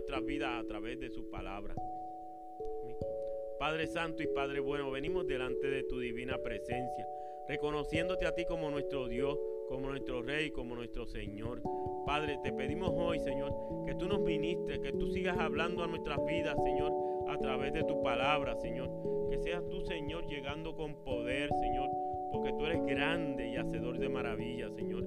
nuestras 0.00 0.24
vidas 0.24 0.64
a 0.64 0.66
través 0.66 0.98
de 0.98 1.10
su 1.10 1.28
palabra. 1.28 1.74
Padre 3.58 3.86
Santo 3.86 4.22
y 4.22 4.28
Padre 4.28 4.60
Bueno, 4.60 4.90
venimos 4.90 5.26
delante 5.26 5.68
de 5.68 5.82
tu 5.82 5.98
divina 5.98 6.38
presencia, 6.38 7.06
reconociéndote 7.46 8.26
a 8.26 8.34
ti 8.34 8.46
como 8.46 8.70
nuestro 8.70 9.08
Dios, 9.08 9.38
como 9.68 9.90
nuestro 9.90 10.22
Rey, 10.22 10.52
como 10.52 10.74
nuestro 10.74 11.04
Señor. 11.04 11.60
Padre, 12.06 12.38
te 12.42 12.50
pedimos 12.50 12.92
hoy, 12.94 13.18
Señor, 13.18 13.52
que 13.84 13.94
tú 13.94 14.08
nos 14.08 14.20
ministres, 14.20 14.78
que 14.78 14.92
tú 14.92 15.06
sigas 15.08 15.38
hablando 15.38 15.84
a 15.84 15.86
nuestras 15.86 16.24
vidas, 16.24 16.56
Señor, 16.64 16.90
a 17.28 17.36
través 17.36 17.74
de 17.74 17.84
tu 17.84 18.02
palabra, 18.02 18.56
Señor. 18.56 18.88
Que 19.28 19.36
seas 19.36 19.62
tú, 19.68 19.82
Señor, 19.82 20.26
llegando 20.28 20.74
con 20.74 20.94
poder, 21.04 21.50
Señor, 21.60 21.90
porque 22.32 22.54
tú 22.54 22.64
eres 22.64 22.82
grande 22.86 23.50
y 23.50 23.56
hacedor 23.56 23.98
de 23.98 24.08
maravillas, 24.08 24.72
Señor. 24.72 25.04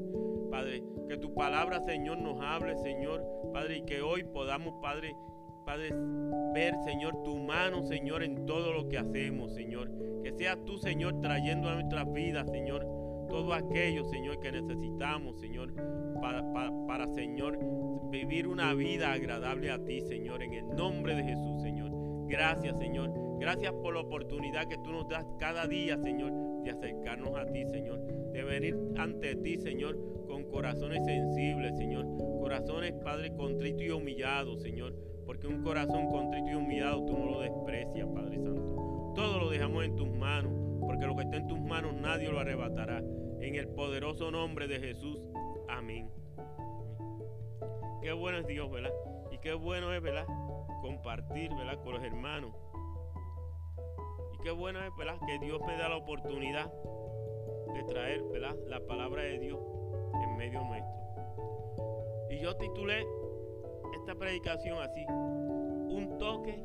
Padre, 0.52 0.84
que 1.14 1.20
tu 1.20 1.34
palabra, 1.36 1.80
Señor, 1.82 2.18
nos 2.18 2.42
hable, 2.42 2.76
Señor, 2.78 3.24
Padre, 3.54 3.78
y 3.78 3.82
que 3.86 4.02
hoy 4.02 4.24
podamos, 4.24 4.74
Padre, 4.82 5.16
Padre, 5.64 5.92
ver, 6.56 6.74
Señor, 6.84 7.22
tu 7.24 7.38
mano, 7.38 7.84
Señor, 7.84 8.24
en 8.24 8.48
todo 8.48 8.74
lo 8.74 8.90
que 8.90 8.98
hacemos, 8.98 9.54
Señor. 9.54 9.92
Que 10.24 10.32
seas 10.32 10.58
tú, 10.66 10.80
Señor, 10.80 11.22
trayendo 11.22 11.70
a 11.70 11.76
nuestras 11.76 12.12
vidas, 12.12 12.50
Señor, 12.50 12.88
todo 13.30 13.54
aquello, 13.54 14.04
Señor, 14.06 14.40
que 14.40 14.54
necesitamos, 14.54 15.40
Señor, 15.40 15.76
para, 16.20 16.44
para, 16.88 17.08
Señor, 17.14 17.60
vivir 18.10 18.48
una 18.48 18.74
vida 18.74 19.12
agradable 19.12 19.70
a 19.70 19.78
ti, 19.86 20.02
Señor, 20.02 20.42
en 20.42 20.54
el 20.54 20.68
nombre 20.70 21.14
de 21.16 21.26
Jesús, 21.26 21.62
Señor. 21.62 21.92
Gracias, 22.26 22.76
Señor. 22.80 23.14
Gracias 23.40 23.72
por 23.74 23.94
la 23.94 24.00
oportunidad 24.00 24.66
que 24.66 24.80
tú 24.80 24.92
nos 24.92 25.08
das 25.08 25.28
cada 25.38 25.68
día, 25.68 25.96
Señor, 26.00 26.34
de 26.64 26.72
acercarnos 26.72 27.36
a 27.38 27.46
ti, 27.46 27.66
Señor. 27.66 28.00
De 28.32 28.44
venir 28.44 28.78
ante 28.98 29.36
ti, 29.36 29.58
Señor, 29.58 29.98
con 30.28 30.44
corazones 30.46 31.04
sensibles, 31.06 31.78
Señor. 31.78 32.06
Corazones, 32.40 32.94
Padre, 33.04 33.34
contritos 33.36 33.84
y 33.84 33.90
humillados, 33.90 34.62
Señor. 34.62 34.94
Porque 35.26 35.48
un 35.48 35.64
corazón 35.64 36.10
contrito 36.10 36.50
y 36.50 36.56
humillado 36.56 37.06
tú 37.06 37.18
no 37.18 37.26
lo 37.26 37.42
desprecias, 37.42 38.08
Padre 38.14 38.38
Santo. 38.38 39.14
Todo 39.16 39.40
lo 39.40 39.50
dejamos 39.50 39.86
en 39.86 39.96
tus 39.96 40.10
manos, 40.10 40.52
porque 40.82 41.06
lo 41.06 41.16
que 41.16 41.24
está 41.24 41.38
en 41.38 41.48
tus 41.48 41.60
manos 41.60 41.94
nadie 41.94 42.30
lo 42.30 42.40
arrebatará. 42.40 43.04
En 43.40 43.56
el 43.56 43.68
poderoso 43.70 44.32
nombre 44.32 44.68
de 44.68 44.80
Jesús. 44.80 45.20
Amén. 45.70 46.10
Qué 48.02 48.12
bueno 48.12 48.40
es 48.40 48.48
Dios, 48.48 48.70
¿verdad? 48.70 48.92
Y 49.32 49.38
qué 49.38 49.54
bueno 49.54 49.94
es, 49.94 50.02
¿verdad? 50.02 50.26
Compartir, 50.82 51.50
¿verdad? 51.56 51.82
Con 51.84 51.94
los 51.94 52.04
hermanos. 52.04 52.54
Qué 54.44 54.52
bueno 54.52 54.84
es, 54.84 54.94
¿verdad? 54.98 55.16
Que 55.26 55.40
Dios 55.40 55.62
me 55.66 55.78
da 55.78 55.88
la 55.88 55.96
oportunidad 55.96 56.70
de 57.74 57.84
traer, 57.84 58.22
¿verdad? 58.24 58.54
La 58.68 58.82
palabra 58.82 59.22
de 59.22 59.40
Dios 59.40 59.58
en 60.22 60.36
medio 60.36 60.62
nuestro. 60.66 60.94
Y 62.30 62.40
yo 62.40 62.54
titulé 62.58 63.06
esta 63.96 64.16
predicación 64.16 64.80
así, 64.82 65.06
un 65.08 66.18
toque 66.20 66.62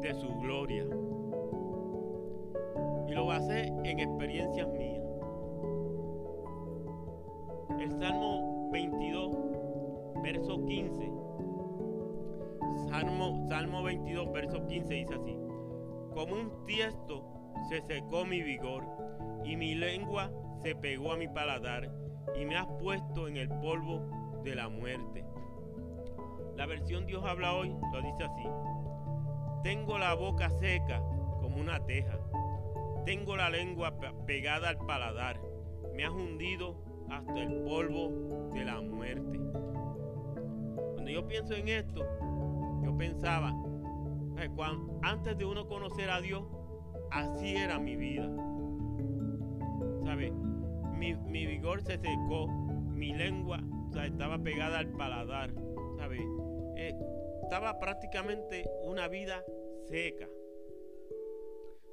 de 0.00 0.14
su 0.14 0.28
gloria. 0.38 0.84
Y 3.08 3.12
lo 3.12 3.26
basé 3.26 3.66
en 3.66 3.98
experiencias 3.98 4.68
mías. 4.68 5.02
El 7.80 7.90
Salmo 7.98 8.70
22, 8.70 9.36
verso 10.22 10.64
15. 10.64 11.12
Salmo, 12.88 13.44
Salmo 13.48 13.82
22, 13.82 14.32
verso 14.32 14.64
15 14.64 14.94
dice 14.94 15.14
así. 15.14 15.47
Como 16.18 16.34
un 16.34 16.66
tiesto 16.66 17.22
se 17.68 17.80
secó 17.82 18.24
mi 18.24 18.42
vigor 18.42 18.84
y 19.44 19.54
mi 19.54 19.76
lengua 19.76 20.32
se 20.64 20.74
pegó 20.74 21.12
a 21.12 21.16
mi 21.16 21.28
paladar 21.28 21.88
y 22.34 22.44
me 22.44 22.56
has 22.56 22.66
puesto 22.80 23.28
en 23.28 23.36
el 23.36 23.48
polvo 23.48 24.40
de 24.42 24.56
la 24.56 24.68
muerte. 24.68 25.24
La 26.56 26.66
versión 26.66 27.06
Dios 27.06 27.24
habla 27.24 27.54
hoy 27.54 27.72
lo 27.92 28.02
dice 28.02 28.24
así. 28.24 28.42
Tengo 29.62 29.96
la 29.96 30.14
boca 30.14 30.50
seca 30.58 31.00
como 31.40 31.60
una 31.60 31.86
teja. 31.86 32.18
Tengo 33.06 33.36
la 33.36 33.48
lengua 33.48 33.94
pegada 34.26 34.70
al 34.70 34.78
paladar. 34.78 35.40
Me 35.94 36.04
has 36.04 36.10
hundido 36.10 36.82
hasta 37.10 37.38
el 37.38 37.62
polvo 37.62 38.50
de 38.54 38.64
la 38.64 38.80
muerte. 38.80 39.38
Cuando 40.94 41.12
yo 41.12 41.28
pienso 41.28 41.54
en 41.54 41.68
esto, 41.68 42.04
yo 42.82 42.98
pensaba, 42.98 43.54
antes 45.02 45.36
de 45.36 45.44
uno 45.44 45.66
conocer 45.66 46.10
a 46.10 46.20
Dios, 46.20 46.44
así 47.10 47.56
era 47.56 47.78
mi 47.78 47.96
vida. 47.96 48.28
¿Sabe? 50.04 50.30
Mi, 50.30 51.46
vigor 51.46 51.82
se 51.82 51.98
secó, 51.98 52.48
mi 52.48 53.12
lengua 53.12 53.60
estaba 54.04 54.38
pegada 54.38 54.78
al 54.78 54.88
paladar. 54.92 55.52
¿Sabe? 55.96 56.18
Eh, 56.76 56.94
estaba 57.42 57.78
prácticamente 57.78 58.64
una 58.84 59.08
vida 59.08 59.44
seca. 59.88 60.28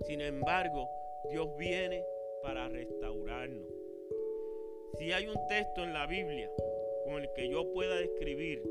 Sin 0.02 0.22
embargo, 0.22 0.88
Dios 1.32 1.48
viene 1.58 2.04
para 2.44 2.68
restaurarnos. 2.70 3.68
Si 4.98 5.12
hay 5.12 5.28
un 5.28 5.36
texto 5.48 5.84
en 5.84 5.94
la 5.94 6.06
Biblia 6.06 6.50
con 7.06 7.22
el 7.22 7.30
que 7.36 7.50
yo 7.50 7.72
pueda 7.74 7.96
describir 7.96 8.64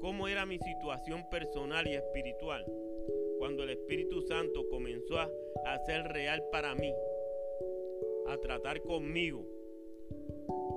cómo 0.00 0.28
era 0.28 0.46
mi 0.46 0.58
situación 0.58 1.28
personal 1.30 1.86
y 1.86 1.94
espiritual 1.94 2.64
cuando 3.38 3.62
el 3.62 3.70
Espíritu 3.70 4.22
Santo 4.22 4.68
comenzó 4.68 5.18
a 5.18 5.30
hacer 5.66 6.02
real 6.08 6.42
para 6.50 6.74
mí, 6.74 6.92
a 8.28 8.36
tratar 8.38 8.82
conmigo, 8.82 9.46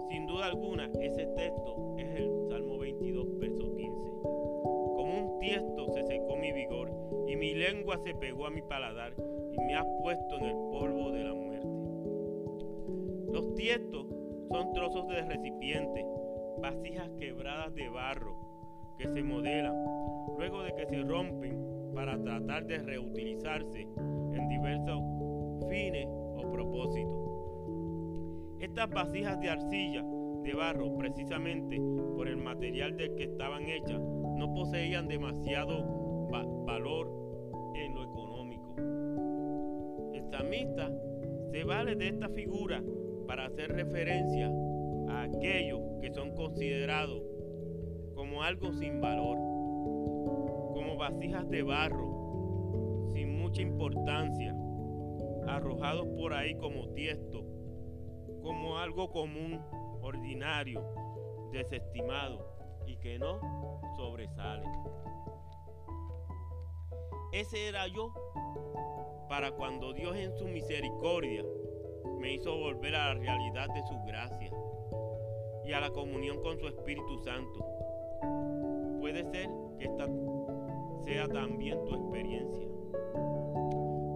sin 0.09 0.25
duda 0.27 0.45
alguna 0.45 0.89
ese 1.01 1.25
texto 1.25 1.95
es 1.97 2.19
el 2.19 2.47
Salmo 2.49 2.77
22, 2.77 3.39
verso 3.39 3.75
15. 3.75 3.91
Como 4.23 5.33
un 5.33 5.39
tiesto 5.39 5.93
se 5.93 6.03
secó 6.05 6.35
mi 6.37 6.51
vigor 6.51 6.91
y 7.27 7.35
mi 7.35 7.53
lengua 7.53 7.97
se 8.03 8.13
pegó 8.15 8.45
a 8.45 8.51
mi 8.51 8.61
paladar 8.61 9.13
y 9.17 9.57
me 9.59 9.75
has 9.75 9.87
puesto 10.01 10.37
en 10.37 10.45
el 10.45 10.55
polvo 10.71 11.11
de 11.11 11.23
la 11.23 11.33
muerte. 11.33 11.67
Los 13.31 13.53
tiestos 13.55 14.07
son 14.49 14.73
trozos 14.73 15.07
de 15.07 15.21
recipiente, 15.21 16.05
vasijas 16.59 17.09
quebradas 17.19 17.73
de 17.75 17.89
barro 17.89 18.52
que 18.97 19.07
se 19.07 19.23
modelan 19.23 19.75
luego 20.37 20.63
de 20.63 20.73
que 20.75 20.85
se 20.85 21.01
rompen 21.01 21.57
para 21.93 22.21
tratar 22.21 22.65
de 22.65 22.79
reutilizarse 22.79 23.87
en 23.97 24.49
diversos 24.49 25.01
fines 25.69 26.07
o 26.07 26.51
propósitos. 26.51 27.33
Estas 28.59 28.89
vasijas 28.89 29.39
de 29.39 29.49
arcilla, 29.49 30.03
de 30.43 30.53
barro, 30.53 30.95
precisamente 30.97 31.79
por 32.15 32.27
el 32.27 32.37
material 32.37 32.95
del 32.97 33.15
que 33.15 33.23
estaban 33.25 33.63
hechas, 33.69 33.99
no 33.99 34.53
poseían 34.53 35.07
demasiado 35.07 36.27
valor 36.65 37.11
en 37.75 37.93
lo 37.93 38.03
económico. 38.03 38.75
El 40.13 40.29
samista 40.31 40.91
se 41.51 41.63
vale 41.63 41.95
de 41.95 42.09
esta 42.09 42.29
figura 42.29 42.81
para 43.27 43.45
hacer 43.45 43.71
referencia 43.71 44.51
a 45.09 45.23
aquellos 45.23 45.81
que 46.01 46.11
son 46.11 46.33
considerados 46.35 47.21
algo 48.43 48.73
sin 48.73 48.99
valor, 48.99 49.37
como 50.73 50.97
vasijas 50.97 51.49
de 51.49 51.63
barro, 51.63 53.11
sin 53.13 53.37
mucha 53.37 53.61
importancia, 53.61 54.53
arrojados 55.47 56.07
por 56.17 56.33
ahí 56.33 56.53
como 56.55 56.89
tiesto, 56.89 57.45
como 58.41 58.77
algo 58.79 59.09
común, 59.11 59.61
ordinario, 60.01 60.83
desestimado 61.53 62.45
y 62.85 62.97
que 62.97 63.17
no 63.17 63.39
sobresale. 63.95 64.67
Ese 67.31 67.69
era 67.69 67.87
yo 67.87 68.13
para 69.29 69.51
cuando 69.53 69.93
Dios 69.93 70.17
en 70.17 70.37
su 70.37 70.45
misericordia 70.49 71.45
me 72.19 72.33
hizo 72.33 72.57
volver 72.57 72.93
a 72.95 73.13
la 73.13 73.19
realidad 73.21 73.69
de 73.73 73.81
su 73.87 74.03
gracia 74.05 74.51
y 75.65 75.71
a 75.71 75.79
la 75.79 75.91
comunión 75.91 76.41
con 76.41 76.59
su 76.59 76.67
Espíritu 76.67 77.19
Santo. 77.23 77.82
Puede 78.99 79.23
ser 79.31 79.49
que 79.77 79.85
esta 79.85 80.07
sea 81.03 81.27
también 81.27 81.83
tu 81.85 81.95
experiencia. 81.95 82.67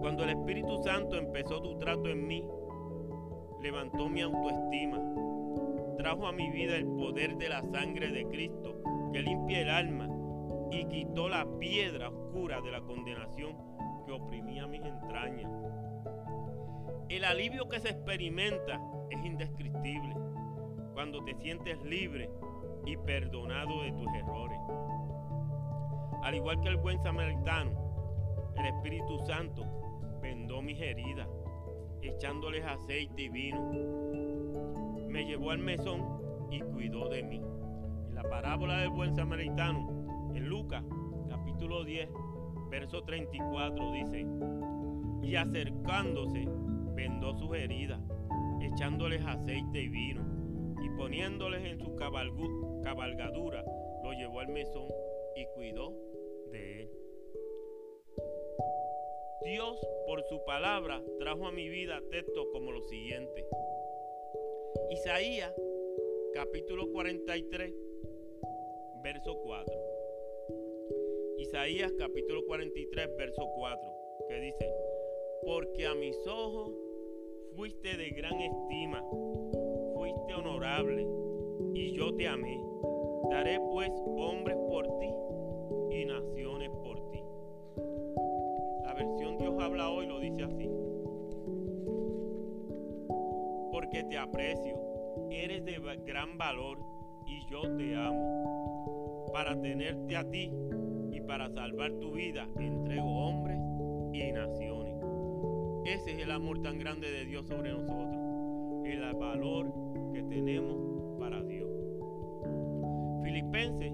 Cuando 0.00 0.24
el 0.24 0.30
Espíritu 0.30 0.82
Santo 0.82 1.16
empezó 1.16 1.60
tu 1.60 1.78
trato 1.78 2.08
en 2.08 2.26
mí, 2.26 2.44
levantó 3.62 4.08
mi 4.08 4.22
autoestima, 4.22 4.98
trajo 5.96 6.26
a 6.26 6.32
mi 6.32 6.50
vida 6.50 6.76
el 6.76 6.86
poder 6.86 7.36
de 7.36 7.48
la 7.48 7.62
sangre 7.62 8.10
de 8.10 8.26
Cristo 8.26 8.80
que 9.12 9.22
limpia 9.22 9.60
el 9.60 9.70
alma 9.70 10.08
y 10.70 10.84
quitó 10.86 11.28
la 11.28 11.46
piedra 11.58 12.08
oscura 12.08 12.60
de 12.60 12.70
la 12.70 12.80
condenación 12.82 13.56
que 14.06 14.12
oprimía 14.12 14.66
mis 14.66 14.82
entrañas. 14.82 15.50
El 17.08 17.24
alivio 17.24 17.68
que 17.68 17.80
se 17.80 17.88
experimenta 17.88 18.80
es 19.10 19.24
indescriptible 19.24 20.14
cuando 20.92 21.24
te 21.24 21.34
sientes 21.36 21.82
libre 21.82 22.30
y 22.86 22.96
perdonado 22.96 23.82
de 23.82 23.92
tus 23.92 24.06
errores. 24.14 24.58
Al 26.22 26.34
igual 26.34 26.60
que 26.60 26.68
el 26.68 26.76
buen 26.76 26.98
samaritano, 27.02 27.70
el 28.56 28.66
Espíritu 28.66 29.18
Santo 29.20 29.64
vendó 30.20 30.60
mis 30.62 30.80
heridas, 30.80 31.28
echándoles 32.02 32.64
aceite 32.64 33.22
y 33.22 33.28
vino. 33.28 33.60
Me 35.08 35.24
llevó 35.24 35.50
al 35.52 35.58
mesón 35.58 36.02
y 36.50 36.60
cuidó 36.60 37.08
de 37.08 37.22
mí. 37.22 37.40
En 38.08 38.14
la 38.14 38.22
parábola 38.22 38.78
del 38.78 38.90
buen 38.90 39.14
samaritano, 39.14 40.32
en 40.34 40.48
Lucas, 40.48 40.82
capítulo 41.28 41.84
10, 41.84 42.08
verso 42.70 43.02
34 43.02 43.92
dice, 43.92 44.26
y 45.22 45.36
acercándose 45.36 46.48
vendó 46.94 47.34
sus 47.38 47.54
heridas, 47.56 48.00
echándoles 48.60 49.24
aceite 49.24 49.82
y 49.82 49.88
vino, 49.88 50.22
poniéndoles 50.98 51.64
en 51.64 51.78
su 51.78 51.94
cabalgadura, 51.94 53.64
lo 54.02 54.12
llevó 54.12 54.40
al 54.40 54.48
mesón 54.48 54.88
y 55.36 55.46
cuidó 55.54 55.94
de 56.50 56.82
él. 56.82 56.90
Dios 59.44 59.78
por 60.06 60.22
su 60.24 60.44
palabra 60.44 61.00
trajo 61.20 61.46
a 61.46 61.52
mi 61.52 61.68
vida 61.68 62.02
textos 62.10 62.48
como 62.52 62.72
lo 62.72 62.82
siguiente. 62.82 63.46
Isaías 64.90 65.54
capítulo 66.34 66.90
43, 66.90 67.72
verso 69.02 69.38
4. 69.40 69.74
Isaías 71.38 71.92
capítulo 71.96 72.44
43, 72.44 73.16
verso 73.16 73.48
4, 73.54 73.80
que 74.28 74.40
dice, 74.40 74.70
porque 75.44 75.86
a 75.86 75.94
mis 75.94 76.16
ojos 76.26 76.74
fuiste 77.54 77.96
de 77.96 78.10
gran 78.10 78.40
estima, 78.40 79.02
honorable, 80.34 81.06
y 81.74 81.92
yo 81.92 82.14
te 82.14 82.28
amé. 82.28 82.60
Daré 83.30 83.60
pues 83.60 83.90
hombres 84.16 84.56
por 84.68 84.86
ti 84.98 85.10
y 85.90 86.04
naciones 86.04 86.70
por 86.82 87.10
ti. 87.10 87.22
La 88.84 88.94
versión 88.94 89.38
Dios 89.38 89.54
habla 89.60 89.90
hoy 89.90 90.06
lo 90.06 90.20
dice 90.20 90.44
así. 90.44 90.70
Porque 93.72 94.04
te 94.04 94.18
aprecio, 94.18 94.76
eres 95.30 95.64
de 95.64 95.78
gran 96.06 96.38
valor 96.38 96.78
y 97.26 97.44
yo 97.50 97.62
te 97.76 97.94
amo. 97.94 99.26
Para 99.32 99.60
tenerte 99.60 100.16
a 100.16 100.24
ti 100.28 100.50
y 101.12 101.20
para 101.20 101.50
salvar 101.50 101.92
tu 101.94 102.12
vida 102.12 102.48
entrego 102.58 103.26
hombres 103.26 103.58
y 104.12 104.32
naciones. 104.32 104.96
Ese 105.84 106.12
es 106.12 106.18
el 106.18 106.30
amor 106.30 106.60
tan 106.62 106.78
grande 106.78 107.10
de 107.10 107.24
Dios 107.24 107.46
sobre 107.46 107.72
nosotros. 107.72 108.17
El 108.88 109.04
valor 109.16 109.70
que 110.14 110.22
tenemos 110.22 111.18
para 111.20 111.42
Dios. 111.42 111.68
Filipenses 113.22 113.92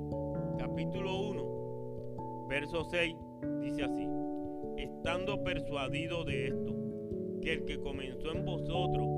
capítulo 0.56 1.20
1, 1.30 2.46
verso 2.48 2.84
6 2.84 3.16
dice 3.60 3.82
así. 3.82 4.06
Estando 4.76 5.42
persuadido 5.42 6.24
de 6.24 6.46
esto, 6.46 6.72
que 7.42 7.54
el 7.54 7.64
que 7.64 7.80
comenzó 7.80 8.30
en 8.30 8.44
vosotros 8.44 9.08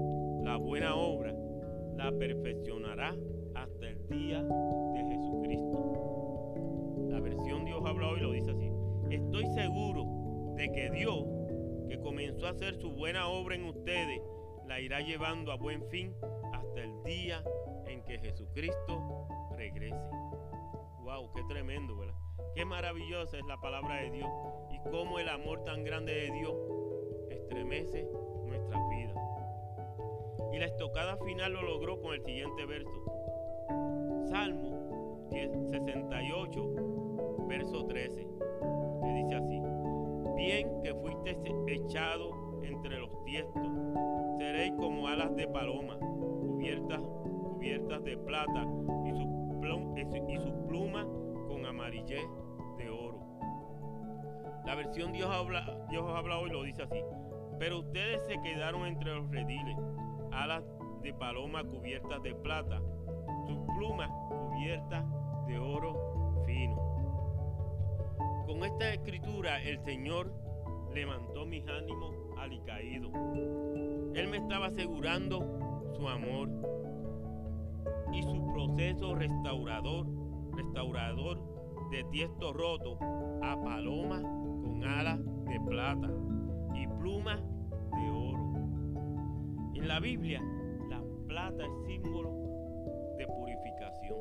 la 0.44 0.56
buena 0.56 0.94
obra, 0.96 1.34
la 1.94 2.10
perfeccionará 2.10 3.14
hasta 3.54 3.90
el 3.90 4.08
día 4.08 4.42
de 4.42 5.04
Jesucristo. 5.04 6.54
La 7.10 7.20
versión 7.20 7.66
Dios 7.66 7.82
habla 7.84 8.08
hoy 8.08 8.20
lo 8.20 8.32
dice 8.32 8.50
así. 8.50 8.70
Estoy 9.10 9.44
seguro 9.48 10.54
de 10.56 10.72
que 10.72 10.90
Dios, 10.90 11.22
que 11.90 11.98
comenzó 12.00 12.46
a 12.46 12.50
hacer 12.52 12.76
su 12.76 12.92
buena 12.92 13.28
obra 13.28 13.56
en 13.56 13.66
ustedes, 13.66 14.22
la 14.66 14.80
irá 14.80 15.00
llevando 15.00 15.52
a 15.52 15.56
buen 15.56 15.82
fin 15.88 16.14
hasta 16.52 16.82
el 16.82 17.02
día 17.04 17.42
en 17.86 18.02
que 18.02 18.18
Jesucristo 18.18 19.28
regrese. 19.56 20.10
Wow, 21.02 21.30
qué 21.34 21.42
tremendo, 21.44 21.96
¿verdad? 21.96 22.14
Qué 22.54 22.64
maravillosa 22.64 23.38
es 23.38 23.46
la 23.46 23.60
palabra 23.60 23.96
de 23.96 24.10
Dios 24.10 24.30
y 24.70 24.78
cómo 24.90 25.18
el 25.18 25.28
amor 25.28 25.64
tan 25.64 25.84
grande 25.84 26.12
de 26.12 26.30
Dios 26.32 26.54
estremece 27.30 28.08
nuestras 28.44 28.88
vidas. 28.88 29.16
Y 30.52 30.58
la 30.58 30.66
estocada 30.66 31.16
final 31.18 31.52
lo 31.52 31.62
logró 31.62 32.00
con 32.00 32.14
el 32.14 32.22
siguiente 32.22 32.66
verso. 32.66 33.04
Salmo 34.28 35.28
68, 35.30 37.46
verso 37.46 37.86
13, 37.86 38.26
que 39.02 39.14
dice 39.14 39.34
así. 39.34 39.60
Bien 40.36 40.82
que 40.82 40.94
fuiste 40.94 41.38
echado 41.68 42.45
entre 42.66 42.98
los 42.98 43.24
tiestos, 43.24 43.68
seréis 44.38 44.72
como 44.76 45.08
alas 45.08 45.34
de 45.36 45.46
paloma, 45.48 45.98
cubiertas, 45.98 47.00
cubiertas 47.00 48.04
de 48.04 48.16
plata 48.18 48.66
y 50.28 50.36
sus 50.36 50.52
plumas 50.68 51.06
con 51.48 51.66
amarillez 51.66 52.26
de 52.78 52.90
oro. 52.90 53.18
La 54.64 54.74
versión 54.74 55.12
Dios 55.12 55.30
habla, 55.30 55.86
Dios 55.90 56.04
habla 56.08 56.38
hoy 56.38 56.50
lo 56.50 56.62
dice 56.62 56.82
así. 56.82 57.02
Pero 57.58 57.78
ustedes 57.80 58.26
se 58.26 58.40
quedaron 58.42 58.86
entre 58.86 59.14
los 59.14 59.30
rediles, 59.30 59.76
alas 60.32 60.64
de 61.02 61.14
paloma 61.14 61.64
cubiertas 61.64 62.22
de 62.22 62.34
plata, 62.34 62.82
sus 63.46 63.58
plumas 63.76 64.10
cubiertas 64.28 65.04
de 65.46 65.58
oro 65.58 66.42
fino. 66.46 66.76
Con 68.46 68.64
esta 68.64 68.92
escritura 68.92 69.62
el 69.62 69.78
Señor 69.84 70.32
levantó 70.92 71.46
mis 71.46 71.66
ánimos 71.68 72.25
alicaídos. 72.36 73.12
Él 74.14 74.28
me 74.28 74.38
estaba 74.38 74.66
asegurando 74.66 75.40
su 75.96 76.08
amor 76.08 76.48
y 78.12 78.22
su 78.22 78.46
proceso 78.52 79.14
restaurador, 79.14 80.06
restaurador 80.54 81.38
de 81.90 82.04
tiesto 82.04 82.52
roto 82.52 82.98
a 83.42 83.60
palomas 83.62 84.22
con 84.22 84.84
alas 84.84 85.20
de 85.44 85.60
plata 85.60 86.10
y 86.74 86.86
plumas 86.98 87.40
de 87.40 88.10
oro. 88.10 88.38
En 89.74 89.88
la 89.88 90.00
Biblia, 90.00 90.42
la 90.88 91.02
plata 91.26 91.64
es 91.64 91.86
símbolo 91.86 92.30
de 93.18 93.26
purificación. 93.26 94.18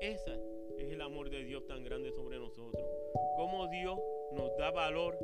Ese 0.00 0.40
es 0.78 0.92
el 0.92 1.00
amor 1.02 1.30
de 1.30 1.44
Dios 1.44 1.66
tan 1.66 1.84
grande 1.84 2.12
sobre 2.12 2.38
nosotros. 2.38 2.84
Cómo 3.36 3.68
Dios 3.68 3.98
nos 4.32 4.56
da 4.56 4.70
valor 4.70 5.18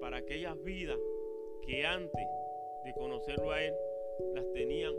para 0.00 0.18
aquellas 0.18 0.62
vidas 0.62 0.98
que 1.66 1.84
antes 1.84 2.28
de 2.84 2.94
conocerlo 2.94 3.50
a 3.50 3.62
Él 3.62 3.74
las 4.34 4.50
tenían 4.52 4.94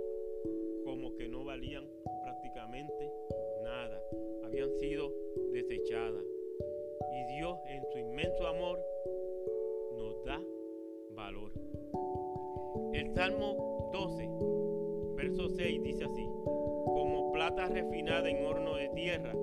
como 0.83 1.15
que 1.15 1.27
no 1.27 1.43
valían 1.43 1.85
prácticamente 2.23 3.11
nada, 3.63 4.01
habían 4.43 4.69
sido 4.79 5.11
desechadas. 5.51 6.23
Y 7.13 7.35
Dios 7.35 7.57
en 7.67 7.83
su 7.91 7.97
inmenso 7.99 8.47
amor 8.47 8.79
nos 9.97 10.23
da 10.25 10.41
valor. 11.11 11.51
El 12.93 13.13
Salmo 13.13 13.89
12, 13.93 14.29
verso 15.15 15.49
6 15.49 15.83
dice 15.83 16.03
así, 16.03 16.25
como 16.85 17.31
plata 17.33 17.67
refinada 17.67 18.29
en 18.29 18.45
horno 18.45 18.75
de 18.75 18.89
tierra, 18.89 19.33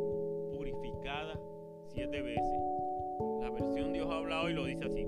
purificada 0.53 1.41
siete 1.93 2.23
veces. 2.23 2.61
La 3.41 3.51
versión 3.51 3.93
Dios 3.93 4.09
habla 4.11 4.43
hoy 4.43 4.53
lo 4.53 4.65
dice 4.65 4.85
así, 4.85 5.07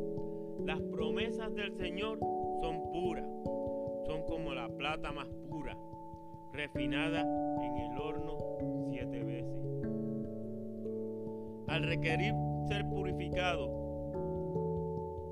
las 0.66 0.82
promesas 0.82 1.54
del 1.54 1.72
Señor 1.76 2.18
son 2.60 2.90
puras, 2.90 3.24
son 4.04 4.22
como 4.26 4.52
la 4.52 4.68
plata 4.68 5.12
más 5.12 5.28
pura 5.48 5.78
refinada 6.52 7.20
en 7.20 7.76
el 7.76 7.96
horno 7.96 8.36
siete 8.90 9.22
veces. 9.22 9.54
Al 11.68 11.84
requerir 11.84 12.34
ser 12.66 12.84
purificado, 12.88 13.70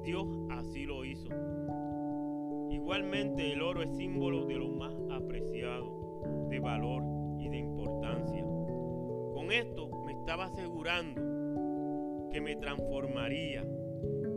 Dios 0.05 0.29
así 0.51 0.87
lo 0.87 1.05
hizo. 1.05 1.29
Igualmente 2.71 3.53
el 3.53 3.61
oro 3.61 3.83
es 3.83 3.91
símbolo 3.97 4.47
de 4.47 4.55
lo 4.55 4.69
más 4.69 4.95
apreciado, 5.11 6.21
de 6.49 6.61
valor 6.61 7.03
y 7.41 7.49
de 7.49 7.57
importancia. 7.59 8.45
Con 9.35 9.51
esto 9.51 9.89
me 10.07 10.13
estaba 10.13 10.45
asegurando 10.45 11.21
que 12.31 12.41
me 12.41 12.55
transformaría 12.55 13.65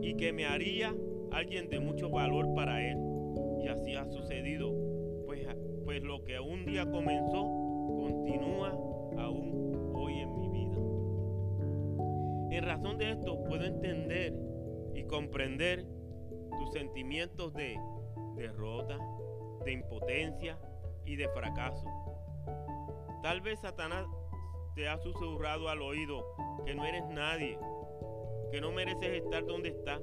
y 0.00 0.14
que 0.16 0.32
me 0.32 0.46
haría 0.46 0.94
alguien 1.32 1.68
de 1.68 1.80
mucho 1.80 2.10
valor 2.10 2.54
para 2.54 2.82
Él. 2.82 2.98
Y 3.62 3.68
así 3.68 3.94
ha 3.94 4.06
sucedido 4.06 4.88
pues 5.88 6.02
lo 6.02 6.22
que 6.22 6.38
un 6.38 6.66
día 6.66 6.84
comenzó 6.84 7.44
continúa 7.96 8.68
aún 9.16 9.92
hoy 9.94 10.18
en 10.20 10.36
mi 10.36 10.48
vida. 10.50 10.76
En 12.50 12.62
razón 12.62 12.98
de 12.98 13.12
esto 13.12 13.42
puedo 13.44 13.64
entender 13.64 14.34
y 14.94 15.04
comprender 15.04 15.86
tus 16.58 16.72
sentimientos 16.74 17.54
de 17.54 17.80
derrota, 18.36 18.98
de 19.64 19.72
impotencia 19.72 20.58
y 21.06 21.16
de 21.16 21.26
fracaso. 21.30 21.86
Tal 23.22 23.40
vez 23.40 23.58
Satanás 23.60 24.06
te 24.74 24.88
ha 24.88 24.98
susurrado 24.98 25.70
al 25.70 25.80
oído 25.80 26.22
que 26.66 26.74
no 26.74 26.84
eres 26.84 27.08
nadie, 27.08 27.58
que 28.50 28.60
no 28.60 28.72
mereces 28.72 29.22
estar 29.22 29.44
donde 29.44 29.70
estás 29.70 30.00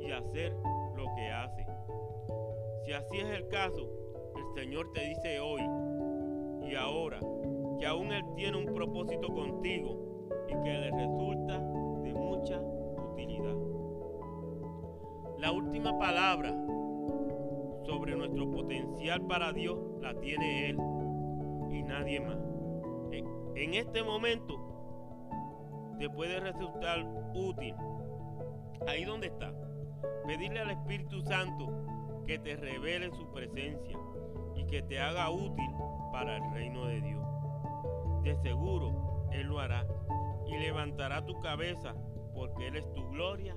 y 0.00 0.10
hacer 0.10 0.52
lo 0.96 1.04
que 1.16 1.30
hace. 1.30 1.66
Si 2.84 2.92
así 2.92 3.18
es 3.18 3.30
el 3.38 3.48
caso, 3.48 3.88
el 4.36 4.60
Señor 4.60 4.92
te 4.92 5.00
dice 5.00 5.40
hoy 5.40 5.62
y 6.68 6.74
ahora 6.74 7.20
que 7.78 7.86
aún 7.86 8.12
Él 8.12 8.22
tiene 8.36 8.56
un 8.58 8.74
propósito 8.74 9.28
contigo 9.28 10.28
y 10.48 10.52
que 10.62 10.70
le 10.70 10.90
resulta 10.90 11.58
de 11.58 12.14
mucha 12.14 12.60
utilidad. 12.60 13.56
La 15.38 15.52
última 15.52 15.98
palabra 15.98 16.50
sobre 17.84 18.14
nuestro 18.16 18.50
potencial 18.50 19.26
para 19.26 19.52
Dios 19.52 19.78
la 20.00 20.14
tiene 20.20 20.70
Él 20.70 20.78
y 21.70 21.82
nadie 21.82 22.20
más. 22.20 22.38
En 23.54 23.74
este 23.74 24.02
momento 24.02 24.71
te 26.02 26.10
puede 26.10 26.40
resultar 26.40 27.06
útil. 27.32 27.76
Ahí 28.88 29.04
donde 29.04 29.28
está. 29.28 29.54
Pedirle 30.26 30.58
al 30.58 30.72
Espíritu 30.72 31.22
Santo 31.22 32.24
que 32.26 32.40
te 32.40 32.56
revele 32.56 33.12
su 33.12 33.30
presencia 33.30 33.96
y 34.56 34.64
que 34.66 34.82
te 34.82 34.98
haga 34.98 35.30
útil 35.30 35.70
para 36.10 36.38
el 36.38 36.54
reino 36.54 36.86
de 36.86 37.02
Dios. 37.02 37.24
De 38.24 38.34
seguro 38.42 39.28
Él 39.30 39.46
lo 39.46 39.60
hará 39.60 39.86
y 40.48 40.58
levantará 40.58 41.24
tu 41.24 41.40
cabeza 41.40 41.94
porque 42.34 42.66
Él 42.66 42.78
es 42.78 42.92
tu 42.94 43.08
gloria 43.10 43.56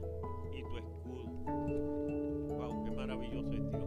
y 0.53 0.61
tu 0.61 0.77
escudo. 0.77 1.25
¡Wow! 2.57 2.83
¡Qué 2.83 2.91
maravilloso 2.91 3.53
es 3.53 3.71
Dios! 3.71 3.83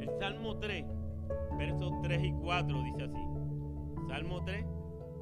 El 0.00 0.18
Salmo 0.18 0.58
3, 0.58 0.84
versos 1.56 1.92
3 2.02 2.22
y 2.22 2.32
4 2.32 2.82
dice 2.82 3.02
así. 3.04 4.08
Salmo 4.08 4.44
3, 4.44 4.66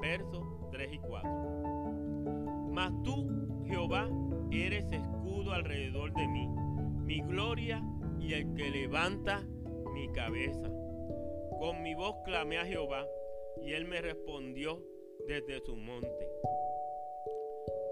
versos 0.01 0.43
3 0.73 0.91
y 0.91 0.99
4. 0.99 1.74
Mas 2.75 2.91
tú, 3.05 3.25
Jehová, 3.67 4.09
eres 4.51 4.83
escudo 4.91 5.53
alrededor 5.53 6.13
de 6.13 6.27
mí, 6.27 6.45
mi 7.05 7.21
gloria 7.21 7.81
y 8.19 8.33
el 8.33 8.53
que 8.53 8.69
levanta 8.69 9.47
mi 9.93 10.11
cabeza. 10.11 10.69
Con 11.57 11.81
mi 11.83 11.95
voz 11.95 12.17
clamé 12.25 12.57
a 12.57 12.65
Jehová 12.65 13.07
y 13.61 13.71
él 13.71 13.85
me 13.85 14.01
respondió 14.01 14.83
desde 15.25 15.61
su 15.61 15.77
monte. 15.77 16.27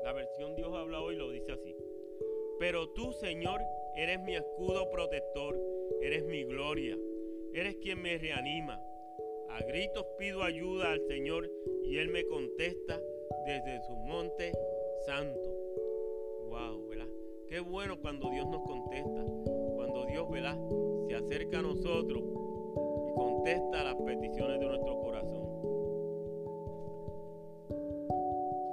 La 0.04 0.12
versión 0.12 0.54
Dios 0.58 0.76
habla 0.76 1.00
hoy 1.00 1.16
lo 1.16 1.32
dice 1.32 1.54
así. 1.54 1.74
Pero 2.60 2.90
tú, 2.90 3.14
Señor, 3.14 3.62
eres 3.96 4.20
mi 4.20 4.36
escudo 4.36 4.90
protector, 4.92 5.58
eres 6.02 6.26
mi 6.26 6.44
gloria, 6.44 6.98
eres 7.54 7.78
quien 7.78 8.02
me 8.02 8.18
reanima. 8.18 8.82
A 9.50 9.64
gritos 9.64 10.06
pido 10.18 10.44
ayuda 10.44 10.92
al 10.92 11.00
Señor 11.08 11.50
y 11.86 12.00
Él 12.00 12.10
me 12.10 12.26
contesta 12.26 13.00
desde 13.46 13.82
su 13.86 13.96
monte 13.96 14.52
santo. 15.06 15.50
Wow, 16.50 16.88
¿verdad? 16.90 17.08
Qué 17.48 17.60
bueno 17.60 18.00
cuando 18.02 18.30
Dios 18.30 18.48
nos 18.48 18.62
contesta, 18.64 19.26
cuando 19.76 20.06
Dios, 20.06 20.30
¿verdad? 20.30 20.58
Se 21.08 21.16
acerca 21.16 21.60
a 21.60 21.62
nosotros 21.62 22.24
y 23.08 23.14
contesta 23.14 23.84
las 23.84 23.96
peticiones 23.96 24.60
de 24.60 24.66
nuestro 24.66 25.02
corazón. 25.02 25.44